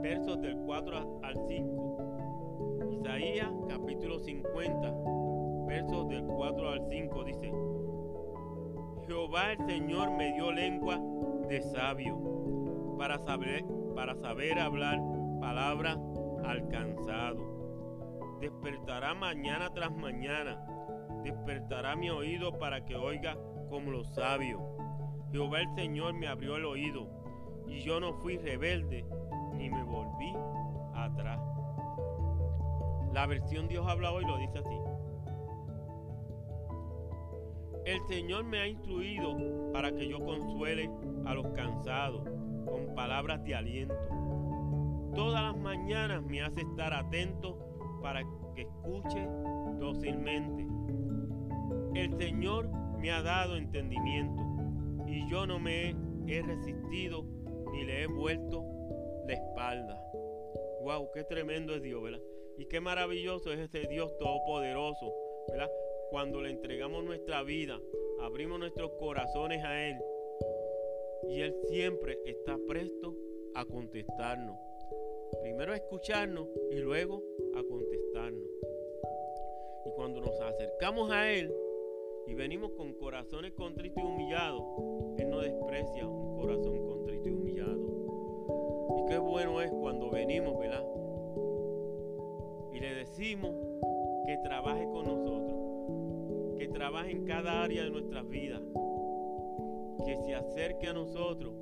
versos 0.02 0.40
del 0.40 0.56
4 0.58 1.20
al 1.22 1.34
5. 1.48 1.98
Isaías 2.90 3.50
capítulo 3.68 4.18
50 4.18 4.94
versos 5.66 6.08
del 6.08 6.24
4 6.24 6.70
al 6.70 6.88
5 6.88 7.24
dice, 7.24 7.52
Jehová 9.06 9.52
el 9.52 9.66
Señor 9.66 10.10
me 10.10 10.32
dio 10.34 10.52
lengua 10.52 11.00
de 11.48 11.62
sabio 11.62 12.96
para 12.98 13.18
saber, 13.18 13.64
para 13.94 14.14
saber 14.16 14.58
hablar 14.58 15.00
palabra 15.40 15.96
alcanzado. 16.44 18.38
Despertará 18.40 19.14
mañana 19.14 19.72
tras 19.72 19.90
mañana, 19.96 20.64
despertará 21.22 21.96
mi 21.96 22.10
oído 22.10 22.58
para 22.58 22.84
que 22.84 22.96
oiga 22.96 23.36
como 23.68 23.90
los 23.90 24.08
sabios. 24.14 24.60
Jehová 25.32 25.60
el 25.60 25.74
Señor 25.74 26.14
me 26.14 26.26
abrió 26.26 26.56
el 26.56 26.64
oído, 26.64 27.08
y 27.66 27.80
yo 27.80 28.00
no 28.00 28.14
fui 28.14 28.38
rebelde, 28.38 29.04
ni 29.54 29.68
me 29.68 29.82
volví 29.82 30.32
atrás. 30.94 31.40
La 33.12 33.26
versión 33.26 33.68
Dios 33.68 33.86
habla 33.86 34.12
hoy 34.12 34.24
lo 34.24 34.38
dice 34.38 34.58
así. 34.58 34.76
El 37.84 38.00
Señor 38.06 38.44
me 38.44 38.58
ha 38.60 38.66
instruido 38.66 39.36
para 39.72 39.90
que 39.92 40.06
yo 40.06 40.20
consuele 40.20 40.90
a 41.24 41.34
los 41.34 41.46
cansados 41.48 42.22
con 42.66 42.94
palabras 42.94 43.42
de 43.44 43.54
aliento. 43.54 43.94
Todas 45.14 45.42
las 45.42 45.56
mañanas 45.56 46.22
me 46.22 46.42
hace 46.42 46.60
estar 46.60 46.92
atento 46.92 47.58
para 48.02 48.22
que 48.54 48.62
escuche 48.62 49.26
dócilmente. 49.78 50.77
El 51.98 52.16
Señor 52.16 52.68
me 53.00 53.10
ha 53.10 53.22
dado 53.22 53.56
entendimiento 53.56 54.40
y 55.08 55.28
yo 55.28 55.48
no 55.48 55.58
me 55.58 55.96
he 56.28 56.42
resistido 56.42 57.24
ni 57.72 57.82
le 57.82 58.04
he 58.04 58.06
vuelto 58.06 58.64
la 59.26 59.32
espalda. 59.32 60.00
Wow, 60.82 61.10
qué 61.12 61.24
tremendo 61.24 61.74
es 61.74 61.82
Dios, 61.82 62.00
¿verdad? 62.00 62.20
Y 62.56 62.66
qué 62.66 62.80
maravilloso 62.80 63.52
es 63.52 63.58
ese 63.58 63.88
Dios 63.88 64.16
todopoderoso, 64.16 65.12
¿verdad? 65.48 65.68
Cuando 66.10 66.40
le 66.40 66.50
entregamos 66.50 67.02
nuestra 67.02 67.42
vida, 67.42 67.80
abrimos 68.20 68.60
nuestros 68.60 68.92
corazones 68.92 69.64
a 69.64 69.88
Él 69.88 69.98
y 71.30 71.40
Él 71.40 71.52
siempre 71.68 72.20
está 72.24 72.56
presto 72.68 73.16
a 73.56 73.64
contestarnos. 73.64 74.56
Primero 75.42 75.72
a 75.72 75.76
escucharnos 75.76 76.46
y 76.70 76.76
luego 76.76 77.24
a 77.56 77.62
contestarnos. 77.64 78.48
Y 79.84 79.90
cuando 79.96 80.20
nos 80.20 80.40
acercamos 80.40 81.10
a 81.10 81.32
Él 81.32 81.52
y 82.28 82.34
venimos 82.34 82.72
con 82.72 82.92
corazones 82.92 83.52
contritos 83.52 84.02
y 84.02 84.06
humillados, 84.06 84.62
Él 85.16 85.30
no 85.30 85.40
desprecia 85.40 86.06
un 86.06 86.36
corazón 86.36 86.86
contrito 86.86 87.28
y 87.30 87.32
humillado. 87.32 87.78
Y 88.98 89.08
qué 89.08 89.18
bueno 89.18 89.62
es 89.62 89.70
cuando 89.70 90.10
venimos, 90.10 90.58
¿verdad? 90.58 90.84
Y 92.74 92.80
le 92.80 92.94
decimos 92.96 93.50
que 94.26 94.36
trabaje 94.44 94.84
con 94.92 95.06
nosotros, 95.06 96.58
que 96.58 96.68
trabaje 96.68 97.12
en 97.12 97.24
cada 97.24 97.62
área 97.62 97.84
de 97.84 97.90
nuestras 97.90 98.28
vidas, 98.28 98.60
que 100.04 100.16
se 100.16 100.34
acerque 100.34 100.86
a 100.86 100.92
nosotros 100.92 101.54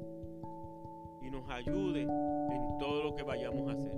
y 1.22 1.30
nos 1.30 1.48
ayude 1.48 2.02
en 2.02 2.78
todo 2.80 3.04
lo 3.04 3.14
que 3.14 3.22
vayamos 3.22 3.68
a 3.68 3.72
hacer. 3.72 3.96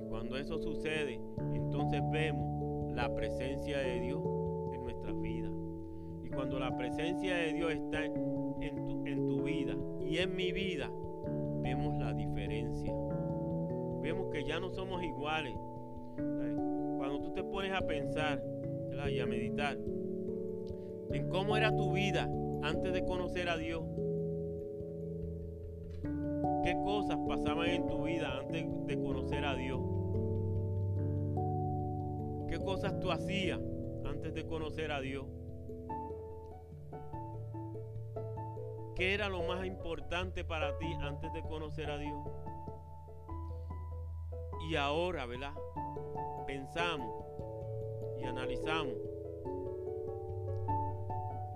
Y 0.00 0.08
cuando 0.08 0.38
eso 0.38 0.58
sucede, 0.58 1.20
entonces 1.52 2.00
vemos 2.10 2.94
la 2.94 3.14
presencia 3.14 3.78
de 3.78 4.00
Dios 4.00 4.33
nuestras 5.04 5.20
vidas. 5.20 5.52
Y 6.24 6.28
cuando 6.30 6.58
la 6.58 6.76
presencia 6.76 7.36
de 7.36 7.52
Dios 7.52 7.72
está 7.72 8.04
en 8.04 8.14
tu, 8.14 9.02
en 9.06 9.28
tu 9.28 9.42
vida 9.42 9.74
y 10.00 10.18
en 10.18 10.34
mi 10.34 10.52
vida, 10.52 10.90
vemos 11.62 11.98
la 11.98 12.12
diferencia. 12.12 12.92
Vemos 14.02 14.30
que 14.32 14.44
ya 14.44 14.60
no 14.60 14.70
somos 14.70 15.02
iguales. 15.02 15.54
Cuando 16.16 17.20
tú 17.22 17.32
te 17.32 17.42
pones 17.44 17.72
a 17.72 17.80
pensar 17.86 18.42
y 19.10 19.20
a 19.20 19.26
meditar 19.26 19.76
en 21.10 21.28
cómo 21.28 21.56
era 21.56 21.74
tu 21.74 21.92
vida 21.92 22.28
antes 22.62 22.92
de 22.92 23.04
conocer 23.04 23.48
a 23.48 23.56
Dios, 23.56 23.82
¿Qué 26.62 26.74
cosas 26.82 27.18
pasaban 27.28 27.68
en 27.68 27.86
tu 27.86 28.04
vida 28.04 28.38
antes 28.38 28.64
de 28.86 28.98
conocer 28.98 29.44
a 29.44 29.54
Dios? 29.54 29.80
¿Qué 32.48 32.58
cosas 32.58 32.98
tú 33.00 33.10
hacías 33.10 33.60
antes 34.04 34.34
de 34.34 34.46
conocer 34.46 34.92
a 34.92 35.00
Dios? 35.00 35.26
¿Qué 38.96 39.14
era 39.14 39.28
lo 39.28 39.42
más 39.42 39.66
importante 39.66 40.44
para 40.44 40.78
ti 40.78 40.86
antes 41.00 41.32
de 41.32 41.42
conocer 41.42 41.90
a 41.90 41.98
Dios? 41.98 42.18
Y 44.70 44.76
ahora, 44.76 45.26
¿verdad? 45.26 45.52
Pensamos 46.46 47.24
y 48.20 48.24
analizamos 48.24 48.94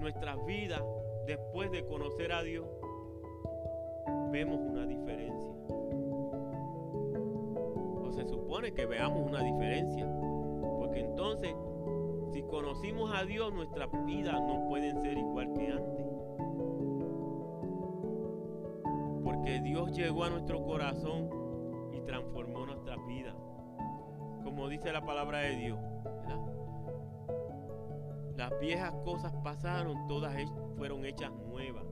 nuestras 0.01 0.45
vidas 0.47 0.83
después 1.27 1.71
de 1.71 1.85
conocer 1.87 2.33
a 2.33 2.43
Dios 2.43 2.67
vemos 4.31 4.59
una 4.61 4.87
diferencia. 4.87 5.49
se 8.13 8.27
supone 8.27 8.73
que 8.73 8.85
veamos 8.85 9.29
una 9.29 9.43
diferencia. 9.43 10.07
Porque 10.79 11.01
entonces, 11.01 11.55
conocimos 12.49 13.11
a 13.15 13.25
Dios, 13.25 13.53
nuestras 13.53 13.89
vidas 14.05 14.41
no 14.41 14.67
pueden 14.69 15.01
ser 15.03 15.19
igual 15.19 15.53
que 15.53 15.69
antes. 15.69 16.07
Porque 19.23 19.61
Dios 19.61 19.93
llegó 19.97 20.25
a 20.25 20.31
nuestro 20.31 20.65
corazón 20.65 21.31
y 21.93 22.01
transformó 22.01 22.67
nuestras 22.67 22.99
vidas. 23.07 23.35
Como 24.43 24.69
dice 24.69 24.93
la 24.93 25.05
palabra 25.05 25.39
de 25.41 25.57
Dios. 25.57 25.79
Las 28.37 28.59
viejas 28.61 28.95
cosas 29.05 29.35
pasaron, 29.43 30.07
todas 30.07 30.33
fueron 30.77 31.05
hechas 31.05 31.33
nuevas. 31.33 31.85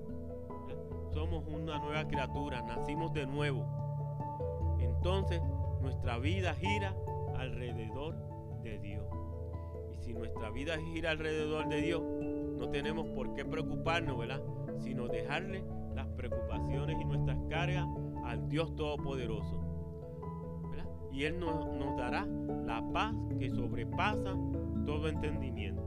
Somos 1.13 1.45
una 1.49 1.79
nueva 1.81 2.07
criatura, 2.07 2.63
nacimos 2.63 3.13
de 3.13 3.27
nuevo. 3.27 3.67
Entonces 4.79 5.43
nuestra 5.81 6.19
vida 6.19 6.55
gira 6.55 6.95
alrededor 7.37 8.15
de 8.63 8.79
Dios. 8.79 9.26
Si 10.07 10.15
nuestra 10.15 10.51
vida 10.51 10.79
gira 10.79 11.11
alrededor 11.11 11.69
de 11.69 11.81
Dios, 11.83 12.01
no 12.01 12.71
tenemos 12.71 13.09
por 13.09 13.35
qué 13.35 13.45
preocuparnos, 13.45 14.17
¿verdad? 14.17 14.41
Sino 14.79 15.09
dejarle 15.09 15.65
las 15.97 16.07
preocupaciones 16.11 16.97
y 17.01 17.05
nuestras 17.05 17.37
cargas 17.51 17.89
al 18.25 18.49
Dios 18.49 18.77
Todopoderoso. 18.77 19.61
¿verdad? 20.71 20.87
Y 21.13 21.25
Él 21.25 21.41
nos, 21.41 21.67
nos 21.75 21.97
dará 21.97 22.25
la 22.25 22.89
paz 22.93 23.17
que 23.37 23.51
sobrepasa 23.51 24.37
todo 24.87 25.09
entendimiento. 25.09 25.83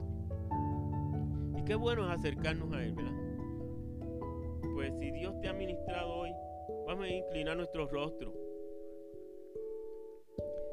Y 1.57 1.63
qué 1.63 1.75
bueno 1.75 2.05
es 2.05 2.19
acercarnos 2.19 2.73
a 2.73 2.83
Él, 2.83 2.95
¿verdad? 2.95 3.13
Pues 4.73 4.99
si 4.99 5.11
Dios 5.11 5.39
te 5.39 5.47
ha 5.47 5.53
ministrado 5.53 6.13
hoy, 6.13 6.31
vamos 6.85 7.05
a 7.05 7.09
inclinar 7.09 7.55
nuestro 7.55 7.87
rostro. 7.87 8.33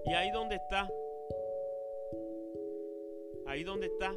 Y 0.05 0.15
ahí 0.15 0.33
donde 0.33 0.57
está, 0.57 0.89
ahí 3.57 3.65
donde 3.65 3.87
está, 3.87 4.15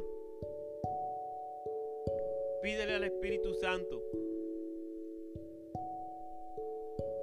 pídele 2.60 2.92
al 2.92 3.04
Espíritu 3.04 3.54
Santo 3.54 4.02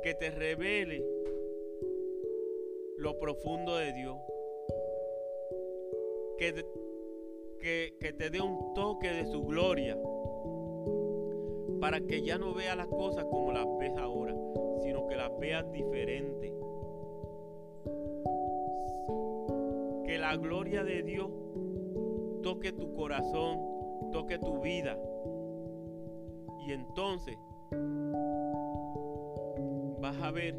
que 0.01 0.15
te 0.15 0.31
revele 0.31 1.05
lo 2.97 3.19
profundo 3.19 3.75
de 3.75 3.93
Dios. 3.93 4.17
Que, 6.39 6.65
que, 7.59 7.93
que, 7.99 8.13
te 8.13 8.31
dé 8.31 8.41
un 8.41 8.73
toque 8.73 9.09
de 9.09 9.27
su 9.27 9.43
gloria. 9.43 9.95
Para 11.79 12.01
que 12.01 12.23
ya 12.23 12.39
no 12.39 12.55
veas 12.55 12.77
las 12.77 12.87
cosas 12.87 13.25
como 13.25 13.51
las 13.51 13.67
ves 13.77 13.95
ahora, 13.97 14.35
sino 14.81 15.05
que 15.05 15.15
las 15.15 15.37
veas 15.37 15.71
diferentes. 15.71 16.51
Que 20.03 20.17
la 20.17 20.35
gloria 20.37 20.83
de 20.83 21.03
Dios 21.03 21.29
toque 22.47 22.71
tu 22.71 22.93
corazón, 22.93 23.59
toque 24.13 24.39
tu 24.39 24.61
vida. 24.61 24.97
Y 26.65 26.71
entonces 26.71 27.37
vas 29.99 30.15
a 30.21 30.31
ver 30.31 30.55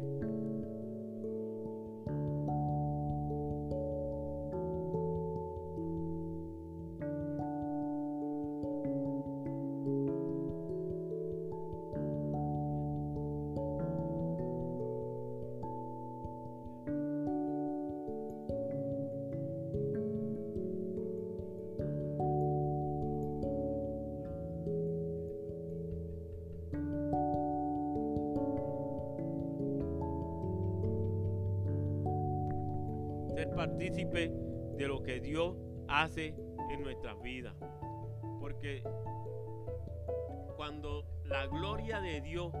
cuando 40.55 41.05
la 41.25 41.45
gloria 41.47 42.01
de 42.01 42.21
Dios 42.21 42.51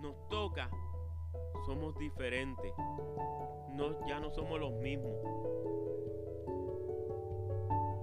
nos 0.00 0.28
toca, 0.28 0.70
somos 1.66 1.96
diferentes. 1.98 2.72
No, 3.70 4.06
ya 4.06 4.20
no 4.20 4.30
somos 4.30 4.60
los 4.60 4.72
mismos. 4.72 5.12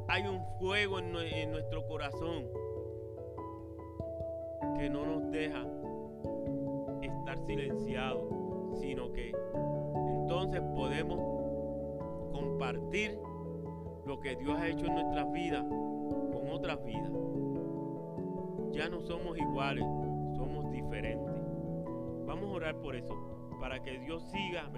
Hay 0.07 0.27
un 0.27 0.43
fuego 0.59 0.99
en, 0.99 1.15
en 1.15 1.51
nuestro 1.51 1.85
corazón 1.87 2.47
que 4.77 4.89
no 4.89 5.05
nos 5.05 5.31
deja 5.31 5.65
estar 7.01 7.37
silenciados, 7.45 8.23
sino 8.79 9.11
que 9.11 9.33
entonces 10.21 10.61
podemos 10.75 11.19
compartir 12.31 13.19
lo 14.05 14.19
que 14.19 14.35
Dios 14.35 14.57
ha 14.57 14.67
hecho 14.67 14.85
en 14.85 14.95
nuestras 14.95 15.31
vidas 15.31 15.63
con 15.63 16.49
otras 16.51 16.83
vidas. 16.83 17.11
Ya 18.71 18.87
no 18.89 19.01
somos 19.01 19.37
iguales, 19.37 19.83
somos 20.35 20.71
diferentes. 20.71 21.33
Vamos 22.25 22.49
a 22.49 22.53
orar 22.53 22.75
por 22.81 22.95
eso, 22.95 23.15
para 23.59 23.81
que 23.81 23.99
Dios 23.99 24.23
siga. 24.31 24.69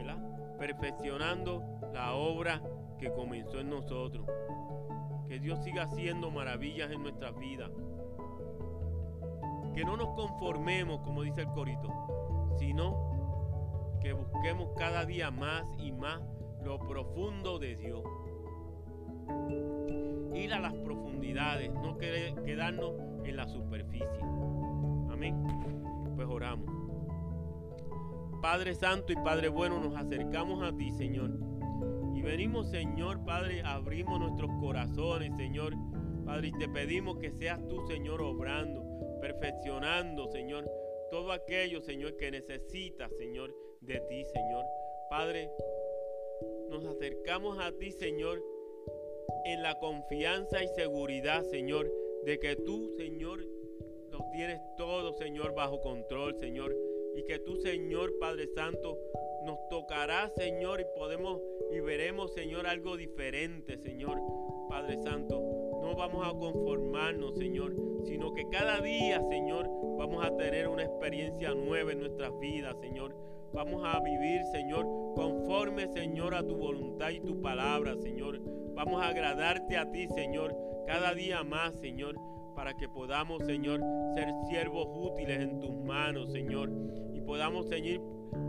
Perfeccionando 0.58 1.64
la 1.94 2.14
obra 2.14 2.62
que 3.00 3.12
comenzó 3.12 3.60
en 3.60 3.70
nosotros. 3.70 4.26
Que 5.28 5.40
Dios 5.40 5.64
siga 5.64 5.84
haciendo 5.84 6.30
maravillas 6.30 6.92
en 6.92 7.02
nuestras 7.02 7.38
vidas. 7.38 7.72
Que 9.74 9.84
no 9.84 9.98
nos 9.98 10.10
conformemos, 10.10 11.02
como 11.02 11.24
dice 11.24 11.42
el 11.42 11.48
corito, 11.48 11.90
sino 12.58 13.98
que 14.02 14.14
busquemos 14.14 14.70
cada 14.78 15.06
día 15.06 15.32
más 15.32 15.64
y 15.78 15.92
más 15.92 16.22
lo 16.64 16.80
profundo 16.80 17.60
de 17.60 17.76
Dios. 17.76 18.04
Ir 20.34 20.54
a 20.54 20.60
las 20.60 20.74
profundidades, 20.74 21.72
no 21.74 21.98
quedarnos 21.98 22.96
en 23.26 23.36
la 23.36 23.48
superficie. 23.48 24.08
Amén. 25.10 25.44
Pues 26.16 26.28
oramos. 26.28 26.70
Padre 28.42 28.74
Santo 28.74 29.14
y 29.14 29.16
Padre 29.16 29.50
Bueno, 29.50 29.80
nos 29.80 29.96
acercamos 29.96 30.64
a 30.64 30.76
ti, 30.76 30.92
Señor. 30.92 31.32
Y 32.16 32.22
venimos, 32.22 32.70
Señor, 32.70 33.24
Padre, 33.24 33.62
abrimos 33.64 34.20
nuestros 34.20 34.50
corazones, 34.60 35.36
Señor. 35.38 35.74
Padre, 36.26 36.48
y 36.48 36.52
te 36.54 36.68
pedimos 36.68 37.18
que 37.18 37.32
seas 37.32 37.60
tú, 37.68 37.86
Señor, 37.88 38.22
obrando, 38.22 38.84
perfeccionando, 39.22 40.28
Señor, 40.32 40.70
todo 41.12 41.32
aquello, 41.32 41.82
Señor, 41.82 42.18
que 42.18 42.32
necesita, 42.32 43.10
Señor, 43.18 43.54
de 43.82 44.00
ti, 44.10 44.24
Señor. 44.26 44.66
Padre, 45.10 45.52
nos 46.70 46.86
acercamos 46.86 47.60
a 47.60 47.72
ti, 47.74 47.92
Señor, 47.92 48.42
en 49.46 49.62
la 49.62 49.78
confianza 49.80 50.64
y 50.64 50.68
seguridad, 50.70 51.44
Señor, 51.44 51.92
de 52.26 52.40
que 52.40 52.56
tú, 52.56 52.90
Señor, 52.98 53.46
nos 54.10 54.30
tienes 54.32 54.60
todo, 54.78 55.14
Señor, 55.14 55.56
bajo 55.56 55.82
control, 55.82 56.38
Señor. 56.38 56.76
Y 57.16 57.24
que 57.24 57.40
tú, 57.40 57.58
Señor, 57.58 58.18
Padre 58.20 58.48
Santo, 58.48 58.98
nos 59.46 59.58
tocará, 59.70 60.30
Señor, 60.30 60.82
y 60.82 60.86
podemos 60.96 61.42
y 61.72 61.80
veremos, 61.80 62.34
Señor, 62.34 62.68
algo 62.68 62.98
diferente, 62.98 63.78
Señor, 63.78 64.20
Padre 64.70 65.02
Santo. 65.02 65.40
No 65.82 65.96
vamos 65.96 66.28
a 66.28 66.38
conformarnos, 66.38 67.38
Señor, 67.38 67.74
sino 68.06 68.34
que 68.34 68.48
cada 68.50 68.82
día, 68.82 69.22
Señor, 69.30 69.68
vamos 69.98 70.26
a 70.26 70.36
tener 70.36 70.68
una 70.68 70.84
experiencia 70.84 71.54
nueva 71.54 71.92
en 71.92 72.00
nuestras 72.00 72.38
vidas, 72.40 72.76
Señor. 72.82 73.16
Vamos 73.54 73.84
a 73.86 74.00
vivir, 74.00 74.44
Señor, 74.52 74.86
conforme, 75.16 75.88
Señor, 75.92 76.36
a 76.36 76.46
tu 76.46 76.56
voluntad 76.56 77.10
y 77.10 77.20
tu 77.20 77.42
palabra, 77.42 77.96
Señor. 77.98 78.40
Vamos 78.84 79.00
a 79.04 79.10
agradarte 79.10 79.78
a 79.78 79.92
ti, 79.92 80.08
Señor, 80.08 80.58
cada 80.88 81.14
día 81.14 81.44
más, 81.44 81.76
Señor, 81.76 82.16
para 82.56 82.74
que 82.74 82.90
podamos, 82.90 83.46
Señor, 83.46 83.80
ser 84.16 84.34
siervos 84.50 84.88
útiles 84.96 85.40
en 85.40 85.60
tus 85.60 85.76
manos, 85.84 86.32
Señor, 86.32 86.72
y 87.14 87.22
podamos 87.22 87.70
seguir, 87.70 88.02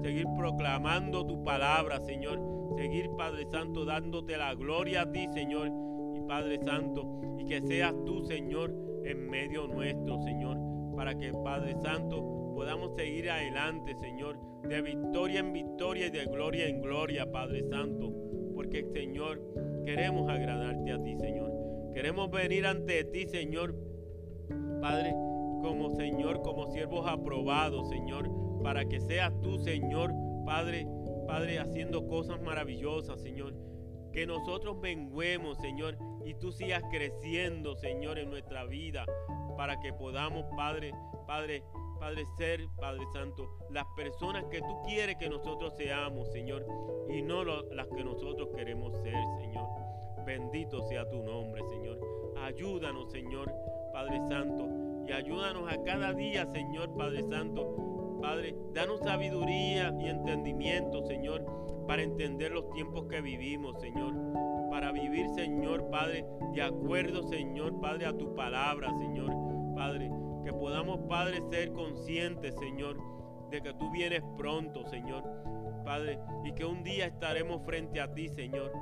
seguir 0.02 0.24
proclamando 0.38 1.26
tu 1.26 1.44
palabra, 1.44 2.00
Señor. 2.00 2.40
Seguir, 2.78 3.10
Padre 3.10 3.46
Santo, 3.50 3.84
dándote 3.84 4.38
la 4.38 4.54
gloria 4.54 5.02
a 5.02 5.12
ti, 5.12 5.28
Señor, 5.34 5.70
y 6.14 6.20
Padre 6.22 6.58
Santo, 6.64 7.20
y 7.38 7.44
que 7.44 7.60
seas 7.60 7.94
tú, 8.06 8.24
Señor, 8.24 8.74
en 9.04 9.28
medio 9.28 9.66
nuestro, 9.66 10.18
Señor, 10.22 10.56
para 10.96 11.14
que, 11.14 11.30
Padre 11.44 11.74
Santo, 11.82 12.54
podamos 12.54 12.94
seguir 12.96 13.30
adelante, 13.30 13.94
Señor, 14.00 14.38
de 14.62 14.80
victoria 14.80 15.40
en 15.40 15.52
victoria 15.52 16.06
y 16.06 16.10
de 16.10 16.24
gloria 16.24 16.68
en 16.68 16.80
gloria, 16.80 17.30
Padre 17.30 17.68
Santo, 17.68 18.14
porque, 18.54 18.86
Señor, 18.94 19.71
queremos 19.84 20.28
agradarte 20.28 20.92
a 20.92 21.02
ti, 21.02 21.16
Señor. 21.16 21.52
Queremos 21.92 22.30
venir 22.30 22.66
ante 22.66 23.04
ti, 23.04 23.26
Señor, 23.26 23.74
Padre, 24.80 25.12
como 25.62 25.90
Señor, 25.94 26.42
como 26.42 26.70
siervos 26.72 27.06
aprobados, 27.06 27.88
Señor, 27.88 28.30
para 28.62 28.84
que 28.86 29.00
seas 29.00 29.32
tú, 29.40 29.58
Señor, 29.58 30.12
Padre, 30.44 30.86
Padre, 31.26 31.58
haciendo 31.58 32.06
cosas 32.08 32.40
maravillosas, 32.40 33.20
Señor. 33.20 33.54
Que 34.12 34.26
nosotros 34.26 34.76
menguemos, 34.78 35.58
Señor, 35.58 35.96
y 36.24 36.34
tú 36.34 36.52
sigas 36.52 36.82
creciendo, 36.90 37.76
Señor, 37.76 38.18
en 38.18 38.30
nuestra 38.30 38.64
vida, 38.64 39.06
para 39.56 39.80
que 39.80 39.92
podamos, 39.92 40.44
Padre, 40.56 40.92
Padre, 41.26 41.62
Padre, 42.02 42.26
ser, 42.36 42.68
Padre 42.80 43.06
Santo, 43.12 43.48
las 43.70 43.86
personas 43.94 44.46
que 44.46 44.58
tú 44.58 44.82
quieres 44.84 45.14
que 45.18 45.28
nosotros 45.28 45.72
seamos, 45.76 46.32
Señor, 46.32 46.66
y 47.08 47.22
no 47.22 47.44
las 47.44 47.86
que 47.94 48.02
nosotros 48.02 48.48
queremos 48.56 48.92
ser, 49.02 49.14
Señor. 49.38 49.68
Bendito 50.26 50.82
sea 50.88 51.08
tu 51.08 51.22
nombre, 51.22 51.62
Señor. 51.70 52.00
Ayúdanos, 52.42 53.12
Señor, 53.12 53.54
Padre 53.92 54.18
Santo, 54.28 54.68
y 55.06 55.12
ayúdanos 55.12 55.72
a 55.72 55.80
cada 55.84 56.12
día, 56.12 56.44
Señor, 56.52 56.92
Padre 56.96 57.22
Santo. 57.30 58.18
Padre, 58.20 58.56
danos 58.74 58.98
sabiduría 58.98 59.94
y 60.00 60.08
entendimiento, 60.08 61.06
Señor, 61.06 61.46
para 61.86 62.02
entender 62.02 62.50
los 62.50 62.68
tiempos 62.70 63.06
que 63.06 63.20
vivimos, 63.20 63.80
Señor. 63.80 64.12
Para 64.72 64.90
vivir, 64.90 65.28
Señor, 65.36 65.88
Padre, 65.88 66.26
de 66.52 66.62
acuerdo, 66.62 67.22
Señor, 67.28 67.80
Padre, 67.80 68.06
a 68.06 68.18
tu 68.18 68.34
palabra, 68.34 68.90
Señor. 68.98 69.30
Padre, 69.76 70.10
que 70.42 70.52
podamos, 70.52 71.00
Padre, 71.08 71.42
ser 71.50 71.72
conscientes, 71.72 72.54
Señor, 72.56 72.98
de 73.50 73.62
que 73.62 73.74
tú 73.74 73.90
vienes 73.90 74.22
pronto, 74.36 74.84
Señor. 74.86 75.24
Padre, 75.84 76.18
y 76.44 76.52
que 76.52 76.64
un 76.64 76.82
día 76.82 77.06
estaremos 77.06 77.62
frente 77.64 78.00
a 78.00 78.12
ti, 78.12 78.28
Señor. 78.28 78.72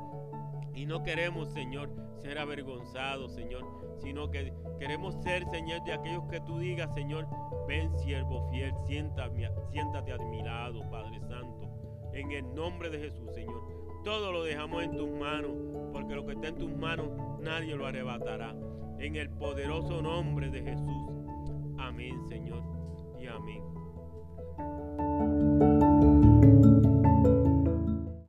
Y 0.74 0.86
no 0.86 1.02
queremos, 1.02 1.52
Señor, 1.52 1.90
ser 2.22 2.38
avergonzados, 2.38 3.34
Señor, 3.34 3.64
sino 4.02 4.30
que 4.30 4.52
queremos 4.78 5.14
ser, 5.22 5.44
Señor, 5.46 5.82
de 5.84 5.92
aquellos 5.92 6.24
que 6.30 6.40
tú 6.40 6.58
digas, 6.58 6.92
Señor, 6.94 7.26
ven 7.66 7.96
siervo 7.98 8.48
fiel, 8.50 8.72
siéntate, 8.86 9.50
siéntate 9.70 10.12
a 10.12 10.18
mi 10.18 10.42
lado, 10.42 10.88
Padre 10.90 11.20
Santo. 11.20 11.68
En 12.12 12.30
el 12.32 12.54
nombre 12.54 12.90
de 12.90 12.98
Jesús, 12.98 13.32
Señor. 13.34 13.80
Todo 14.04 14.32
lo 14.32 14.44
dejamos 14.44 14.82
en 14.82 14.96
tus 14.96 15.10
manos, 15.10 15.52
porque 15.92 16.14
lo 16.14 16.24
que 16.24 16.32
está 16.32 16.48
en 16.48 16.56
tus 16.56 16.74
manos 16.74 17.08
nadie 17.40 17.76
lo 17.76 17.86
arrebatará. 17.86 18.54
En 18.98 19.16
el 19.16 19.30
poderoso 19.30 20.00
nombre 20.02 20.50
de 20.50 20.62
Jesús. 20.62 21.19
Amén, 21.80 22.14
Señor, 22.28 22.62
y 23.18 23.26
amén. 23.26 23.62